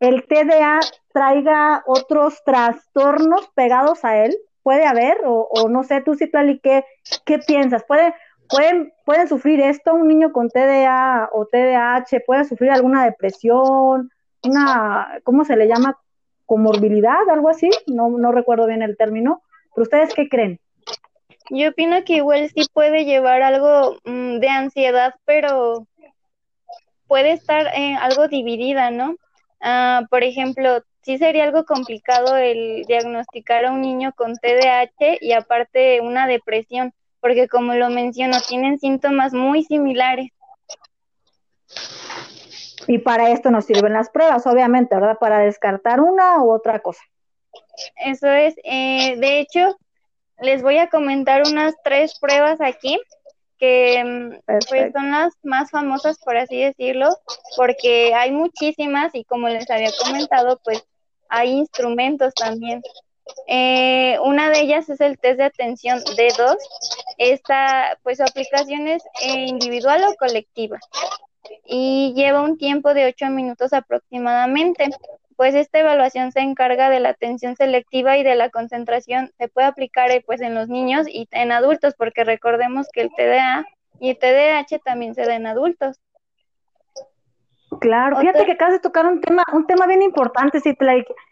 el 0.00 0.26
TDA 0.26 0.80
traiga 1.12 1.82
otros 1.86 2.42
trastornos 2.44 3.48
pegados 3.54 4.04
a 4.04 4.24
él? 4.24 4.36
¿Puede 4.62 4.86
haber? 4.86 5.18
O, 5.24 5.48
o 5.50 5.68
no 5.68 5.84
sé, 5.84 6.00
tú 6.02 6.14
sí, 6.14 6.30
¿qué, 6.62 6.84
qué 7.24 7.38
piensas? 7.38 7.84
¿Puede, 7.84 8.14
pueden, 8.50 8.92
pueden 9.04 9.28
sufrir 9.28 9.60
esto, 9.60 9.94
un 9.94 10.08
niño 10.08 10.32
con 10.32 10.48
TDA 10.48 11.30
o 11.32 11.46
TDAH 11.46 12.20
puede 12.26 12.44
sufrir 12.44 12.70
alguna 12.70 13.04
depresión, 13.04 14.10
una, 14.44 15.20
¿cómo 15.24 15.44
se 15.44 15.56
le 15.56 15.68
llama? 15.68 15.98
Comorbilidad, 16.46 17.28
algo 17.30 17.48
así, 17.48 17.70
no, 17.86 18.32
recuerdo 18.32 18.66
bien 18.66 18.82
el 18.82 18.96
término, 18.96 19.42
pero 19.74 19.84
ustedes 19.84 20.14
qué 20.14 20.28
creen? 20.28 20.58
Yo 21.50 21.70
opino 21.70 22.04
que 22.04 22.14
igual 22.14 22.48
sí 22.54 22.66
puede 22.72 23.04
llevar 23.04 23.42
algo 23.42 23.96
mm, 24.04 24.38
de 24.38 24.48
ansiedad, 24.48 25.14
pero 25.24 25.86
puede 27.06 27.32
estar 27.32 27.66
en 27.74 27.96
algo 27.96 28.28
dividida, 28.28 28.90
¿no? 28.90 29.16
Ah, 29.60 30.02
por 30.10 30.22
ejemplo, 30.22 30.82
sí 31.02 31.18
sería 31.18 31.44
algo 31.44 31.64
complicado 31.64 32.36
el 32.36 32.84
diagnosticar 32.86 33.64
a 33.64 33.72
un 33.72 33.80
niño 33.80 34.12
con 34.16 34.34
TDAH 34.34 35.18
y 35.20 35.32
aparte 35.32 36.00
una 36.00 36.26
depresión, 36.26 36.92
porque 37.20 37.48
como 37.48 37.74
lo 37.74 37.90
menciono, 37.90 38.38
tienen 38.48 38.78
síntomas 38.78 39.32
muy 39.32 39.64
similares. 39.64 40.30
Y 42.86 42.98
para 42.98 43.30
esto 43.30 43.50
nos 43.50 43.66
sirven 43.66 43.92
las 43.92 44.10
pruebas, 44.10 44.46
obviamente, 44.46 44.94
¿verdad? 44.94 45.18
Para 45.18 45.38
descartar 45.38 46.00
una 46.00 46.42
u 46.42 46.50
otra 46.50 46.80
cosa. 46.80 47.02
Eso 47.96 48.28
es. 48.28 48.54
Eh, 48.64 49.16
de 49.18 49.40
hecho, 49.40 49.76
les 50.40 50.62
voy 50.62 50.78
a 50.78 50.88
comentar 50.88 51.42
unas 51.46 51.74
tres 51.84 52.18
pruebas 52.18 52.60
aquí 52.60 52.98
que 53.58 54.02
mm, 54.02 54.40
pues, 54.68 54.92
son 54.92 55.10
las 55.10 55.34
más 55.42 55.70
famosas, 55.70 56.18
por 56.18 56.36
así 56.36 56.60
decirlo, 56.60 57.10
porque 57.56 58.14
hay 58.14 58.32
muchísimas 58.32 59.14
y 59.14 59.24
como 59.24 59.48
les 59.48 59.70
había 59.70 59.90
comentado, 60.02 60.58
pues 60.64 60.82
hay 61.28 61.50
instrumentos 61.50 62.34
también. 62.34 62.82
Eh, 63.46 64.18
una 64.24 64.50
de 64.50 64.60
ellas 64.60 64.88
es 64.88 65.00
el 65.00 65.18
test 65.18 65.38
de 65.38 65.44
atención 65.44 66.00
D2. 66.00 66.56
Esta, 67.20 67.98
pues 68.02 68.16
su 68.16 68.22
aplicación 68.22 68.88
es 68.88 69.02
eh, 69.22 69.44
individual 69.46 70.02
o 70.04 70.14
colectiva 70.14 70.78
y 71.66 72.14
lleva 72.16 72.40
un 72.40 72.56
tiempo 72.56 72.94
de 72.94 73.06
ocho 73.06 73.26
minutos 73.26 73.74
aproximadamente 73.74 74.88
pues 75.40 75.54
esta 75.54 75.78
evaluación 75.78 76.32
se 76.32 76.40
encarga 76.40 76.90
de 76.90 77.00
la 77.00 77.08
atención 77.08 77.56
selectiva 77.56 78.18
y 78.18 78.22
de 78.22 78.34
la 78.34 78.50
concentración. 78.50 79.32
Se 79.38 79.48
puede 79.48 79.68
aplicar 79.68 80.10
eh, 80.10 80.22
pues 80.26 80.42
en 80.42 80.54
los 80.54 80.68
niños 80.68 81.06
y 81.08 81.28
en 81.30 81.50
adultos, 81.50 81.94
porque 81.96 82.24
recordemos 82.24 82.88
que 82.92 83.00
el 83.00 83.08
TDA 83.08 83.64
y 84.00 84.10
el 84.10 84.18
TDAH 84.18 84.80
también 84.84 85.14
se 85.14 85.24
da 85.24 85.34
en 85.34 85.46
adultos. 85.46 85.98
Claro, 87.80 88.18
fíjate 88.18 88.44
que 88.44 88.52
acabas 88.52 88.74
de 88.74 88.80
tocar 88.80 89.06
un 89.06 89.22
tema, 89.22 89.42
un 89.54 89.66
tema 89.66 89.86
bien 89.86 90.02
importante, 90.02 90.60
si 90.60 90.76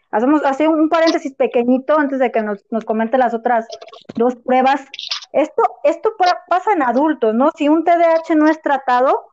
hacemos 0.09 0.43
así 0.43 0.65
un 0.65 0.89
paréntesis 0.89 1.35
pequeñito 1.35 1.95
antes 1.95 2.17
de 2.17 2.31
que 2.31 2.41
nos, 2.41 2.65
nos 2.71 2.85
comente 2.85 3.19
las 3.19 3.35
otras 3.35 3.67
dos 4.15 4.35
pruebas. 4.37 4.87
Esto, 5.31 5.63
esto 5.83 6.13
pasa 6.47 6.73
en 6.73 6.81
adultos, 6.81 7.33
¿no? 7.35 7.51
Si 7.55 7.69
un 7.69 7.83
TDAH 7.83 8.35
no 8.35 8.47
es 8.47 8.61
tratado, 8.61 9.27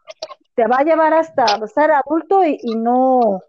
te 0.55 0.67
va 0.67 0.79
a 0.79 0.85
llevar 0.85 1.15
hasta 1.15 1.47
ser 1.69 1.91
adulto 1.91 2.45
y 2.45 2.75
no, 2.77 3.43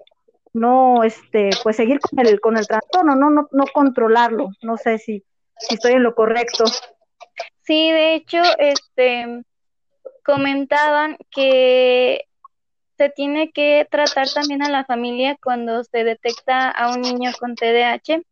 no, 0.53 1.03
este, 1.03 1.49
pues 1.63 1.75
seguir 1.75 1.99
con 1.99 2.19
el, 2.25 2.39
con 2.39 2.57
el 2.57 2.67
trastorno, 2.67 3.15
no, 3.15 3.29
no, 3.29 3.47
no 3.51 3.63
controlarlo. 3.73 4.49
No 4.61 4.77
sé 4.77 4.97
si, 4.97 5.23
si 5.57 5.75
estoy 5.75 5.93
en 5.93 6.03
lo 6.03 6.15
correcto. 6.15 6.65
Sí, 7.63 7.91
de 7.91 8.15
hecho, 8.15 8.41
este, 8.57 9.43
comentaban 10.23 11.17
que 11.29 12.25
se 12.97 13.09
tiene 13.09 13.51
que 13.51 13.87
tratar 13.89 14.27
también 14.33 14.63
a 14.63 14.69
la 14.69 14.85
familia 14.85 15.37
cuando 15.41 15.83
se 15.83 16.03
detecta 16.03 16.69
a 16.69 16.93
un 16.93 17.01
niño 17.01 17.31
con 17.39 17.55
TDAH, 17.55 18.23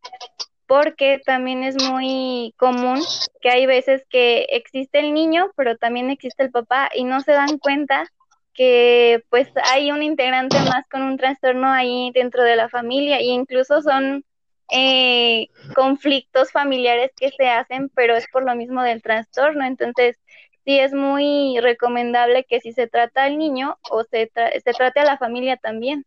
porque 0.66 1.20
también 1.24 1.62
es 1.62 1.76
muy 1.82 2.54
común 2.56 3.00
que 3.40 3.50
hay 3.50 3.66
veces 3.66 4.04
que 4.10 4.46
existe 4.50 4.98
el 4.98 5.14
niño, 5.14 5.50
pero 5.56 5.76
también 5.76 6.10
existe 6.10 6.42
el 6.42 6.50
papá 6.50 6.90
y 6.94 7.04
no 7.04 7.20
se 7.20 7.32
dan 7.32 7.58
cuenta 7.58 8.10
que 8.52 9.22
pues 9.28 9.48
hay 9.72 9.92
un 9.92 10.02
integrante 10.02 10.58
más 10.60 10.86
con 10.90 11.02
un 11.02 11.16
trastorno 11.18 11.70
ahí 11.70 12.10
dentro 12.14 12.42
de 12.42 12.56
la 12.56 12.68
familia 12.68 13.18
e 13.18 13.24
incluso 13.24 13.82
son 13.82 14.24
eh, 14.70 15.48
conflictos 15.74 16.50
familiares 16.50 17.12
que 17.16 17.30
se 17.30 17.48
hacen, 17.48 17.90
pero 17.90 18.16
es 18.16 18.26
por 18.32 18.44
lo 18.44 18.54
mismo 18.56 18.82
del 18.82 19.02
trastorno. 19.02 19.64
Entonces, 19.64 20.16
sí 20.64 20.78
es 20.78 20.92
muy 20.92 21.58
recomendable 21.60 22.44
que 22.44 22.60
si 22.60 22.72
se 22.72 22.88
trata 22.88 23.24
al 23.24 23.38
niño 23.38 23.78
o 23.90 24.02
se, 24.04 24.30
se 24.64 24.72
trate 24.72 25.00
a 25.00 25.04
la 25.04 25.18
familia 25.18 25.56
también. 25.56 26.04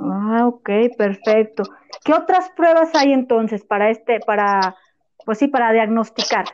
Ah, 0.00 0.46
ok, 0.46 0.70
perfecto. 0.96 1.64
¿Qué 2.04 2.12
otras 2.12 2.50
pruebas 2.50 2.94
hay 2.94 3.12
entonces 3.12 3.64
para 3.64 3.90
este, 3.90 4.20
para, 4.20 4.76
pues 5.24 5.38
sí, 5.38 5.48
para 5.48 5.72
diagnosticar? 5.72 6.44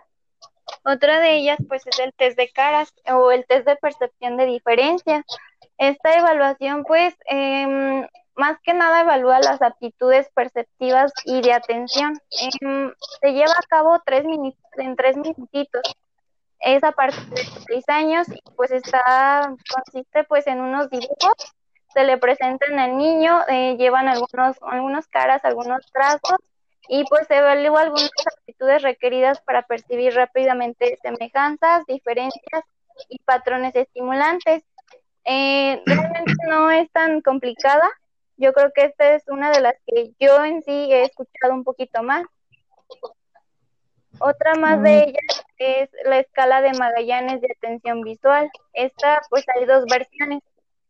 Otra 0.84 1.20
de 1.20 1.36
ellas, 1.36 1.58
pues, 1.68 1.86
es 1.86 1.98
el 1.98 2.12
test 2.14 2.36
de 2.36 2.50
caras 2.50 2.92
o 3.10 3.30
el 3.30 3.46
test 3.46 3.66
de 3.66 3.76
percepción 3.76 4.36
de 4.36 4.46
diferencias. 4.46 5.24
Esta 5.78 6.14
evaluación, 6.14 6.84
pues, 6.84 7.14
eh, 7.30 8.06
más 8.36 8.58
que 8.62 8.74
nada 8.74 9.02
evalúa 9.02 9.38
las 9.40 9.62
aptitudes 9.62 10.28
perceptivas 10.34 11.12
y 11.24 11.40
de 11.40 11.52
atención. 11.52 12.18
Eh, 12.30 12.92
se 13.20 13.32
lleva 13.32 13.52
a 13.52 13.66
cabo 13.68 14.00
tres 14.04 14.24
en 14.78 14.96
tres 14.96 15.16
minutitos. 15.16 15.82
Es 16.60 16.82
a 16.82 16.92
partir 16.92 17.28
de 17.28 17.42
seis 17.66 17.84
años 17.88 18.26
y 18.28 18.40
pues 18.56 18.70
está, 18.70 19.54
consiste 19.72 20.24
pues 20.24 20.46
en 20.46 20.60
unos 20.60 20.88
dibujos, 20.88 21.54
se 21.94 22.04
le 22.04 22.18
presentan 22.18 22.78
al 22.78 22.96
niño, 22.96 23.40
eh, 23.48 23.76
llevan 23.78 24.08
algunos, 24.08 24.56
algunos 24.62 25.06
caras, 25.08 25.44
algunos 25.44 25.86
trazos 25.92 26.38
y 26.88 27.04
pues 27.04 27.26
se 27.26 27.36
evalúa 27.36 27.82
algunas 27.82 28.10
aptitudes 28.36 28.82
requeridas 28.82 29.40
para 29.40 29.62
percibir 29.62 30.14
rápidamente 30.14 30.98
semejanzas, 31.02 31.86
diferencias 31.86 32.62
y 33.08 33.18
patrones 33.20 33.74
estimulantes. 33.74 34.62
Eh, 35.24 35.82
realmente 35.86 36.34
no 36.48 36.70
es 36.70 36.90
tan 36.92 37.22
complicada. 37.22 37.88
Yo 38.36 38.52
creo 38.52 38.72
que 38.74 38.84
esta 38.84 39.14
es 39.14 39.24
una 39.28 39.50
de 39.50 39.60
las 39.60 39.74
que 39.86 40.12
yo 40.18 40.44
en 40.44 40.62
sí 40.62 40.92
he 40.92 41.04
escuchado 41.04 41.54
un 41.54 41.64
poquito 41.64 42.02
más. 42.02 42.26
Otra 44.18 44.54
más 44.54 44.82
de 44.82 44.90
mm. 44.90 45.08
ellas 45.08 45.44
es 45.58 45.90
la 46.04 46.18
escala 46.18 46.60
de 46.60 46.72
Magallanes 46.74 47.40
de 47.40 47.48
atención 47.56 48.02
visual. 48.02 48.50
Esta, 48.72 49.22
pues 49.30 49.44
hay 49.56 49.64
dos 49.64 49.84
versiones. 49.86 50.42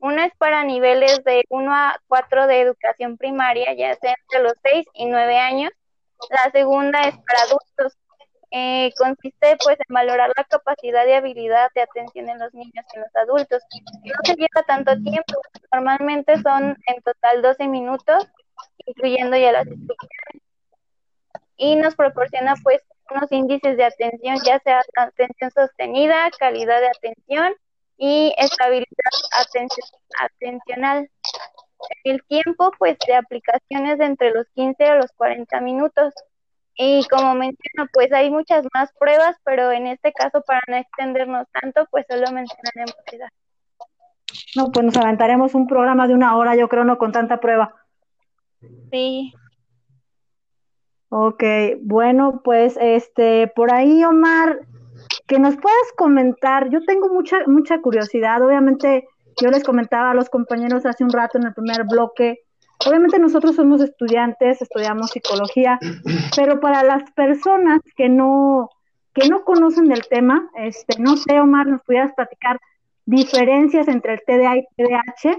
Una 0.05 0.27
es 0.27 0.35
para 0.37 0.64
niveles 0.64 1.25
de 1.25 1.47
1 1.49 1.73
a 1.73 1.99
4 2.09 2.47
de 2.47 2.61
educación 2.61 3.17
primaria, 3.17 3.73
ya 3.73 3.95
sea 3.95 4.14
entre 4.21 4.43
los 4.43 4.53
6 4.62 4.87
y 4.93 5.07
9 5.07 5.38
años, 5.38 5.73
la 6.29 6.51
segunda 6.51 7.09
es 7.09 7.14
para 7.17 7.40
adultos. 7.45 7.99
Eh, 8.51 8.93
consiste 8.99 9.57
pues 9.64 9.79
en 9.79 9.95
valorar 9.95 10.31
la 10.37 10.45
capacidad 10.45 11.07
y 11.07 11.12
habilidad 11.12 11.71
de 11.75 11.81
atención 11.81 12.29
en 12.29 12.38
los 12.38 12.53
niños 12.53 12.85
y 12.93 12.97
en 12.97 13.01
los 13.01 13.17
adultos. 13.17 13.62
No 14.05 14.12
se 14.25 14.35
lleva 14.35 14.62
tanto 14.67 14.93
tiempo, 14.93 15.40
normalmente 15.73 16.37
son 16.43 16.77
en 16.87 17.03
total 17.03 17.40
12 17.40 17.67
minutos, 17.69 18.29
incluyendo 18.85 19.38
ya 19.38 19.53
las 19.53 19.67
instrucciones. 19.67 20.43
Y 21.57 21.77
nos 21.77 21.95
proporciona 21.95 22.57
pues 22.62 22.83
unos 23.11 23.33
índices 23.33 23.79
de 23.79 23.85
atención, 23.85 24.37
ya 24.45 24.59
sea 24.59 24.83
atención 24.99 25.51
sostenida, 25.51 26.31
calidad 26.38 26.81
de 26.83 26.88
atención 26.88 27.55
y 27.96 28.35
estabilidad 28.37 28.87
atencional. 30.18 31.11
El 32.04 32.22
tiempo, 32.24 32.70
pues, 32.78 32.96
de 33.07 33.14
aplicaciones 33.14 33.98
de 33.98 34.04
entre 34.07 34.30
los 34.30 34.46
15 34.54 34.85
a 34.85 34.96
los 34.96 35.12
40 35.12 35.61
minutos. 35.61 36.14
Y 36.76 37.07
como 37.09 37.35
menciono, 37.35 37.88
pues 37.92 38.12
hay 38.12 38.30
muchas 38.30 38.66
más 38.74 38.92
pruebas, 38.98 39.37
pero 39.44 39.70
en 39.70 39.87
este 39.87 40.12
caso, 40.12 40.42
para 40.44 40.61
no 40.66 40.76
extendernos 40.76 41.46
tanto, 41.61 41.87
pues 41.90 42.04
solo 42.09 42.33
mencionaremos. 42.33 42.96
No, 44.57 44.72
pues 44.72 44.85
nos 44.85 44.96
aventaremos 44.96 45.54
un 45.54 45.68
programa 45.68 46.09
de 46.09 46.14
una 46.14 46.37
hora, 46.37 46.57
yo 46.57 46.68
creo, 46.68 46.85
no 46.85 46.98
con 46.98 47.12
tanta 47.12 47.38
prueba. 47.38 47.74
Sí. 48.90 49.33
Ok, 51.11 51.44
bueno, 51.83 52.40
pues 52.42 52.76
este, 52.80 53.46
por 53.46 53.72
ahí, 53.72 54.02
Omar, 54.02 54.59
que 55.27 55.39
nos 55.39 55.57
puedas 55.57 55.93
comentar, 55.97 56.69
yo 56.71 56.85
tengo 56.85 57.09
mucha, 57.09 57.39
mucha 57.47 57.81
curiosidad, 57.81 58.43
obviamente 58.43 59.09
yo 59.41 59.51
les 59.51 59.65
comentaba 59.65 60.11
a 60.11 60.15
los 60.15 60.29
compañeros 60.29 60.87
hace 60.87 61.05
un 61.05 61.11
rato 61.11 61.39
en 61.39 61.47
el 61.47 61.55
primer 61.55 61.85
bloque, 61.85 62.43
obviamente 62.87 63.19
nosotros 63.19 63.57
somos 63.57 63.81
estudiantes, 63.81 64.61
estudiamos 64.61 65.11
psicología, 65.11 65.79
pero 66.37 66.61
para 66.61 66.83
las 66.83 67.11
personas 67.13 67.81
que 67.97 68.09
no, 68.09 68.71
que 69.15 69.29
no 69.29 69.45
conocen 69.45 69.87
del 69.87 70.07
tema, 70.09 70.49
este, 70.57 71.01
no 71.01 71.17
sé, 71.17 71.41
Omar, 71.41 71.67
nos 71.67 71.83
pudieras 71.83 72.13
platicar 72.15 72.61
diferencias 73.07 73.89
entre 73.89 74.15
el 74.15 74.21
TDA 74.27 74.57
y 74.59 74.67
TDAH, 74.77 75.39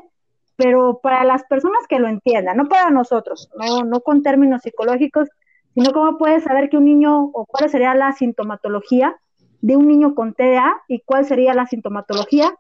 pero 0.56 1.00
para 1.02 1.24
las 1.26 1.44
personas 1.44 1.86
que 1.88 2.00
lo 2.00 2.08
entiendan, 2.08 2.58
no 2.58 2.68
para 2.68 2.90
nosotros, 2.90 3.50
no, 3.58 3.84
no 3.84 4.00
con 4.02 4.24
términos 4.24 4.62
psicológicos, 4.62 5.30
sino 5.74 5.92
cómo 5.92 6.18
puedes 6.18 6.44
saber 6.44 6.70
que 6.70 6.78
un 6.78 6.86
niño 6.86 7.26
o 7.34 7.46
cuál 7.46 7.70
sería 7.70 7.94
la 7.94 8.14
sintomatología 8.14 9.16
de 9.66 9.76
un 9.76 9.88
niño 9.88 10.14
con 10.14 10.36
TDA 10.36 10.84
y 10.88 11.02
cuál 11.04 11.26
sería 11.26 11.56
la 11.56 11.66
sintomatología 11.66 12.54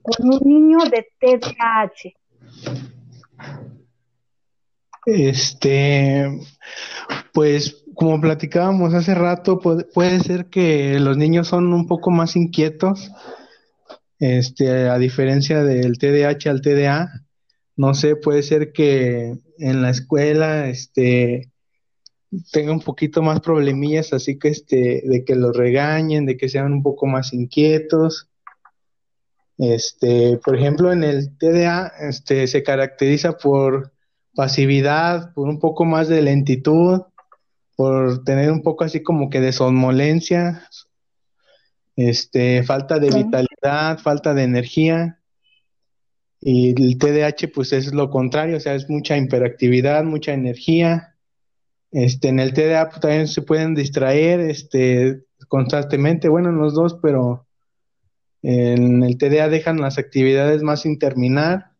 con 0.00 0.28
un 0.28 0.38
niño 0.44 0.78
de 0.88 1.08
TDAH? 1.18 2.14
Este, 5.06 6.40
pues 7.32 7.84
como 7.94 8.20
platicábamos 8.20 8.94
hace 8.94 9.12
rato, 9.12 9.58
puede, 9.58 10.20
ser 10.20 10.46
que 10.46 11.00
los 11.00 11.16
niños 11.16 11.48
son 11.48 11.72
un 11.72 11.88
poco 11.88 12.12
más 12.12 12.36
inquietos, 12.36 13.10
este, 14.20 14.88
a 14.88 14.98
diferencia 14.98 15.64
del 15.64 15.98
TDAH 15.98 16.48
al 16.48 16.60
TDA. 16.60 17.08
No 17.74 17.94
sé, 17.94 18.14
puede 18.14 18.44
ser 18.44 18.70
que 18.70 19.34
en 19.58 19.82
la 19.82 19.90
escuela, 19.90 20.68
este, 20.68 21.49
tenga 22.52 22.72
un 22.72 22.80
poquito 22.80 23.22
más 23.22 23.40
problemillas, 23.40 24.12
así 24.12 24.38
que 24.38 24.48
este, 24.48 25.02
de 25.04 25.24
que 25.24 25.34
los 25.34 25.56
regañen, 25.56 26.26
de 26.26 26.36
que 26.36 26.48
sean 26.48 26.72
un 26.72 26.82
poco 26.82 27.06
más 27.06 27.32
inquietos. 27.32 28.28
Este, 29.58 30.38
por 30.38 30.56
ejemplo, 30.56 30.92
en 30.92 31.04
el 31.04 31.36
TDA, 31.36 31.92
este, 32.00 32.46
se 32.46 32.62
caracteriza 32.62 33.36
por 33.36 33.92
pasividad, 34.34 35.34
por 35.34 35.48
un 35.48 35.58
poco 35.58 35.84
más 35.84 36.08
de 36.08 36.22
lentitud, 36.22 37.02
por 37.76 38.24
tener 38.24 38.50
un 38.52 38.62
poco 38.62 38.84
así 38.84 39.02
como 39.02 39.28
que 39.28 39.40
de 39.40 39.52
somnolencia, 39.52 40.68
este, 41.96 42.62
falta 42.62 42.98
de 42.98 43.10
vitalidad, 43.10 43.98
falta 43.98 44.34
de 44.34 44.44
energía. 44.44 45.18
Y 46.40 46.70
el 46.82 46.96
TDAH 46.96 47.48
pues 47.54 47.72
es 47.72 47.92
lo 47.92 48.08
contrario, 48.08 48.56
o 48.56 48.60
sea, 48.60 48.74
es 48.74 48.88
mucha 48.88 49.18
hiperactividad, 49.18 50.04
mucha 50.04 50.32
energía. 50.32 51.09
Este, 51.92 52.28
en 52.28 52.38
el 52.38 52.52
TDA 52.52 52.88
pues, 52.88 53.00
también 53.00 53.28
se 53.28 53.42
pueden 53.42 53.74
distraer 53.74 54.40
este, 54.40 55.24
constantemente, 55.48 56.28
bueno, 56.28 56.50
en 56.50 56.58
los 56.58 56.74
dos, 56.74 56.98
pero 57.02 57.46
en 58.42 59.02
el 59.02 59.18
TDA 59.18 59.48
dejan 59.48 59.80
las 59.80 59.98
actividades 59.98 60.62
más 60.62 60.82
sin 60.82 60.98
terminar. 60.98 61.72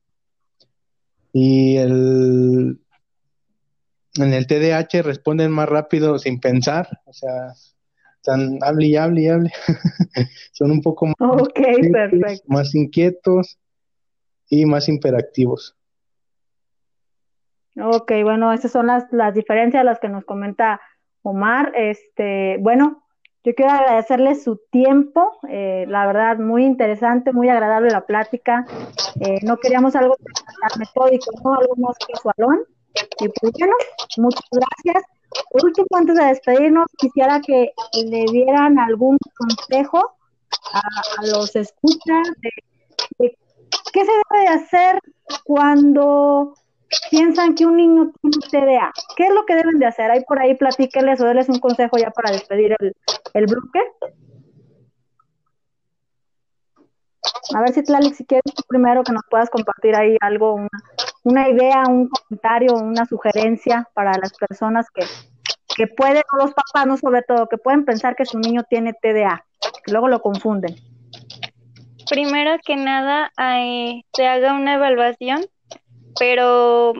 Y 1.32 1.76
el, 1.76 2.80
en 4.16 4.32
el 4.32 4.46
TDAH 4.46 5.02
responden 5.02 5.52
más 5.52 5.68
rápido 5.68 6.18
sin 6.18 6.40
pensar, 6.40 6.88
o 7.04 7.12
sea, 7.12 7.52
están 8.16 8.58
hable 8.62 8.86
y 8.86 8.96
hable 8.96 9.22
y 9.22 9.28
hable. 9.28 9.52
Son 10.52 10.72
un 10.72 10.82
poco 10.82 11.06
más, 11.06 11.16
más 12.46 12.74
inquietos 12.74 13.58
y 14.48 14.66
más 14.66 14.88
imperactivos. 14.88 15.76
Ok, 17.82 18.12
bueno, 18.22 18.52
esas 18.52 18.72
son 18.72 18.86
las, 18.86 19.04
las 19.12 19.34
diferencias 19.34 19.84
las 19.84 19.98
que 20.00 20.08
nos 20.08 20.24
comenta 20.24 20.80
Omar. 21.22 21.72
Este, 21.74 22.56
bueno, 22.60 23.02
yo 23.42 23.54
quiero 23.54 23.72
agradecerle 23.72 24.34
su 24.34 24.60
tiempo, 24.70 25.38
eh, 25.48 25.86
la 25.88 26.06
verdad, 26.06 26.36
muy 26.38 26.64
interesante, 26.64 27.32
muy 27.32 27.48
agradable 27.48 27.90
la 27.90 28.04
plática. 28.04 28.66
Eh, 29.20 29.38
no 29.42 29.56
queríamos 29.56 29.96
algo 29.96 30.16
metódico, 30.78 31.30
¿no? 31.42 31.54
algo 31.54 31.74
más 31.76 31.96
casualón. 32.12 32.64
Y 33.20 33.28
pues 33.28 33.52
bueno, 33.58 33.74
muchas 34.18 34.48
gracias. 34.50 35.04
Último, 35.52 35.86
antes 35.94 36.16
de 36.16 36.24
despedirnos, 36.24 36.86
quisiera 36.98 37.40
que 37.40 37.72
le 38.04 38.24
dieran 38.30 38.78
algún 38.78 39.16
consejo 39.36 40.16
a, 40.72 41.26
los 41.26 41.54
escuchas 41.56 42.28
de, 42.42 42.50
qué 43.92 44.04
se 44.04 44.12
debe 44.12 44.42
de 44.42 44.48
hacer 44.48 45.00
cuando 45.44 46.54
piensan 47.10 47.54
que 47.54 47.66
un 47.66 47.76
niño 47.76 48.12
tiene 48.20 48.36
TDA. 48.50 48.92
¿Qué 49.16 49.24
es 49.24 49.34
lo 49.34 49.44
que 49.46 49.54
deben 49.54 49.78
de 49.78 49.86
hacer? 49.86 50.10
Ahí 50.10 50.24
por 50.24 50.40
ahí 50.40 50.54
platíquenles 50.54 51.20
o 51.20 51.24
denles 51.24 51.48
un 51.48 51.58
consejo 51.58 51.96
ya 51.98 52.10
para 52.10 52.32
despedir 52.32 52.74
el, 52.78 52.94
el 53.34 53.46
bloque. 53.46 53.80
A 57.54 57.60
ver 57.60 57.72
si 57.72 57.82
Tlalik, 57.82 58.14
si 58.14 58.24
quieres 58.24 58.54
tú 58.54 58.62
primero 58.68 59.02
que 59.02 59.12
nos 59.12 59.22
puedas 59.28 59.50
compartir 59.50 59.94
ahí 59.94 60.16
algo, 60.20 60.54
una, 60.54 60.68
una 61.24 61.48
idea, 61.48 61.84
un 61.88 62.08
comentario, 62.08 62.74
una 62.74 63.04
sugerencia 63.06 63.88
para 63.94 64.12
las 64.18 64.32
personas 64.34 64.86
que, 64.94 65.04
que 65.76 65.86
pueden, 65.86 66.22
o 66.32 66.36
los 66.36 66.52
papás 66.52 66.86
no 66.86 66.96
sobre 66.96 67.22
todo, 67.22 67.48
que 67.48 67.58
pueden 67.58 67.84
pensar 67.84 68.16
que 68.16 68.24
su 68.24 68.38
niño 68.38 68.62
tiene 68.68 68.92
TDA, 68.92 69.44
que 69.84 69.92
luego 69.92 70.08
lo 70.08 70.20
confunden. 70.20 70.76
Primero 72.08 72.56
que 72.64 72.76
nada, 72.76 73.30
se 74.12 74.26
haga 74.26 74.54
una 74.54 74.74
evaluación, 74.74 75.46
pero 76.20 76.92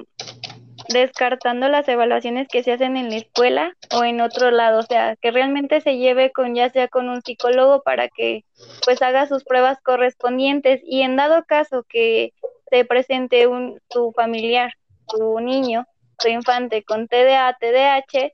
descartando 0.89 1.69
las 1.69 1.87
evaluaciones 1.89 2.49
que 2.49 2.63
se 2.63 2.73
hacen 2.73 2.97
en 2.97 3.11
la 3.11 3.17
escuela 3.17 3.77
o 3.95 4.03
en 4.03 4.23
otro 4.23 4.51
lado, 4.51 4.79
o 4.79 4.83
sea, 4.83 5.15
que 5.17 5.31
realmente 5.31 5.83
se 5.83 5.99
lleve 5.99 6.33
con 6.33 6.55
ya 6.55 6.71
sea 6.71 6.89
con 6.89 7.11
un 7.11 7.21
psicólogo 7.21 7.83
para 7.83 8.09
que 8.09 8.47
pues 8.87 9.03
haga 9.03 9.27
sus 9.27 9.45
pruebas 9.45 9.79
correspondientes 9.83 10.81
y 10.85 11.03
en 11.03 11.17
dado 11.17 11.45
caso 11.45 11.85
que 11.87 12.33
se 12.71 12.87
presente 12.87 13.47
un 13.47 13.79
tu 13.91 14.11
familiar, 14.13 14.73
tu 15.07 15.39
niño, 15.39 15.85
tu 16.19 16.29
infante 16.29 16.83
con 16.83 17.07
TDA, 17.07 17.59
TDAH, 17.61 18.33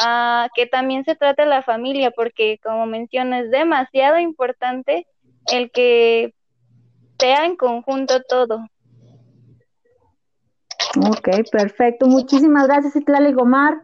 ah, 0.00 0.48
que 0.54 0.66
también 0.66 1.06
se 1.06 1.16
trate 1.16 1.46
la 1.46 1.62
familia 1.62 2.10
porque 2.10 2.60
como 2.62 2.84
menciono 2.84 3.36
es 3.36 3.50
demasiado 3.50 4.18
importante 4.18 5.06
el 5.50 5.70
que 5.70 6.34
sea 7.18 7.46
en 7.46 7.56
conjunto 7.56 8.20
todo, 8.22 8.66
Ok, 10.96 11.28
perfecto. 11.50 12.06
Muchísimas 12.06 12.66
gracias, 12.66 12.96
Itlali 12.96 13.32
Gomar. 13.32 13.74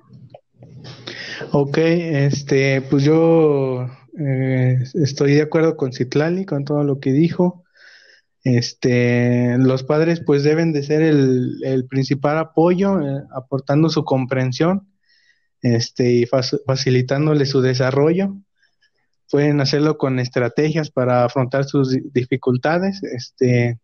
Ok, 1.53 1.79
este, 1.79 2.83
pues 2.83 3.05
yo 3.05 3.87
eh, 4.19 4.79
estoy 4.95 5.35
de 5.35 5.43
acuerdo 5.43 5.77
con 5.77 5.93
Citlali, 5.93 6.45
con 6.45 6.65
todo 6.65 6.85
lo 6.85 7.01
que 7.01 7.13
dijo. 7.13 7.65
Este, 8.45 9.57
los 9.59 9.85
padres 9.85 10.21
pues 10.25 10.43
deben 10.43 10.73
de 10.73 10.83
ser 10.83 11.03
el, 11.03 11.87
principal 11.89 12.39
apoyo, 12.39 13.01
eh, 13.01 13.23
aportando 13.35 13.89
su 13.89 14.05
comprensión, 14.05 14.89
este, 15.61 16.13
y 16.13 16.27
facilitándole 16.27 17.47
su 17.47 17.61
desarrollo. 17.61 18.37
Pueden 19.31 19.61
hacerlo 19.61 19.97
con 19.97 20.19
estrategias 20.19 20.91
para 20.91 21.25
afrontar 21.25 21.65
sus 21.65 21.97
dificultades, 22.13 23.03
este, 23.03 23.79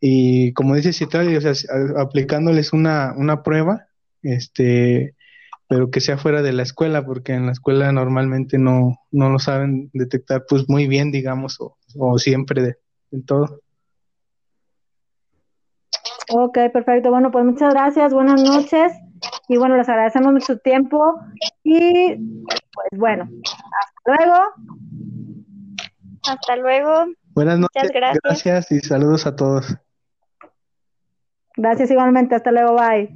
y 0.00 0.52
como 0.54 0.74
dice 0.74 0.94
Citali, 0.94 1.36
o 1.36 1.40
sea, 1.40 1.52
aplicándoles 1.98 2.72
una, 2.72 3.12
una 3.16 3.42
prueba, 3.42 3.86
este, 4.22 5.14
pero 5.68 5.90
que 5.90 6.00
sea 6.00 6.16
fuera 6.16 6.40
de 6.42 6.52
la 6.52 6.62
escuela, 6.62 7.04
porque 7.04 7.34
en 7.34 7.46
la 7.46 7.52
escuela 7.52 7.92
normalmente 7.92 8.58
no, 8.58 8.96
no 9.10 9.28
lo 9.28 9.38
saben 9.38 9.90
detectar 9.92 10.44
pues 10.48 10.68
muy 10.68 10.88
bien, 10.88 11.12
digamos, 11.12 11.58
o, 11.60 12.18
siempre 12.18 12.62
de, 12.62 12.76
todo. 13.26 13.60
Ok, 16.32 16.58
perfecto. 16.72 17.10
Bueno, 17.10 17.30
pues 17.30 17.44
muchas 17.44 17.74
gracias, 17.74 18.14
buenas 18.14 18.42
noches. 18.42 18.92
Y 19.48 19.58
bueno, 19.58 19.76
les 19.76 19.88
agradecemos 19.88 20.32
mucho 20.32 20.56
tiempo. 20.58 21.20
Y 21.62 22.16
pues 22.46 22.88
bueno, 22.96 23.28
hasta 24.06 24.24
luego. 24.24 24.42
Hasta 26.26 26.56
luego. 26.56 27.04
Buenas 27.34 27.58
noches. 27.58 27.90
gracias. 27.92 28.20
gracias 28.22 28.72
y 28.72 28.80
saludos 28.80 29.26
a 29.26 29.36
todos. 29.36 29.76
Gracias 31.60 31.90
igualmente, 31.90 32.34
hasta 32.34 32.50
luego, 32.52 32.74
bye. 32.74 33.10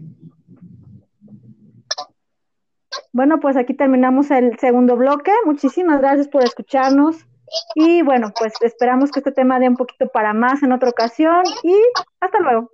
Bueno, 3.10 3.40
pues 3.40 3.56
aquí 3.56 3.72
terminamos 3.72 4.30
el 4.30 4.58
segundo 4.58 4.98
bloque. 4.98 5.32
Muchísimas 5.46 5.98
gracias 6.02 6.28
por 6.28 6.44
escucharnos. 6.44 7.26
Y 7.74 8.02
bueno, 8.02 8.34
pues 8.38 8.52
esperamos 8.60 9.10
que 9.10 9.20
este 9.20 9.32
tema 9.32 9.58
dé 9.58 9.68
un 9.68 9.76
poquito 9.76 10.08
para 10.08 10.34
más 10.34 10.62
en 10.62 10.72
otra 10.72 10.90
ocasión 10.90 11.42
y 11.62 11.74
hasta 12.20 12.38
luego. 12.40 12.70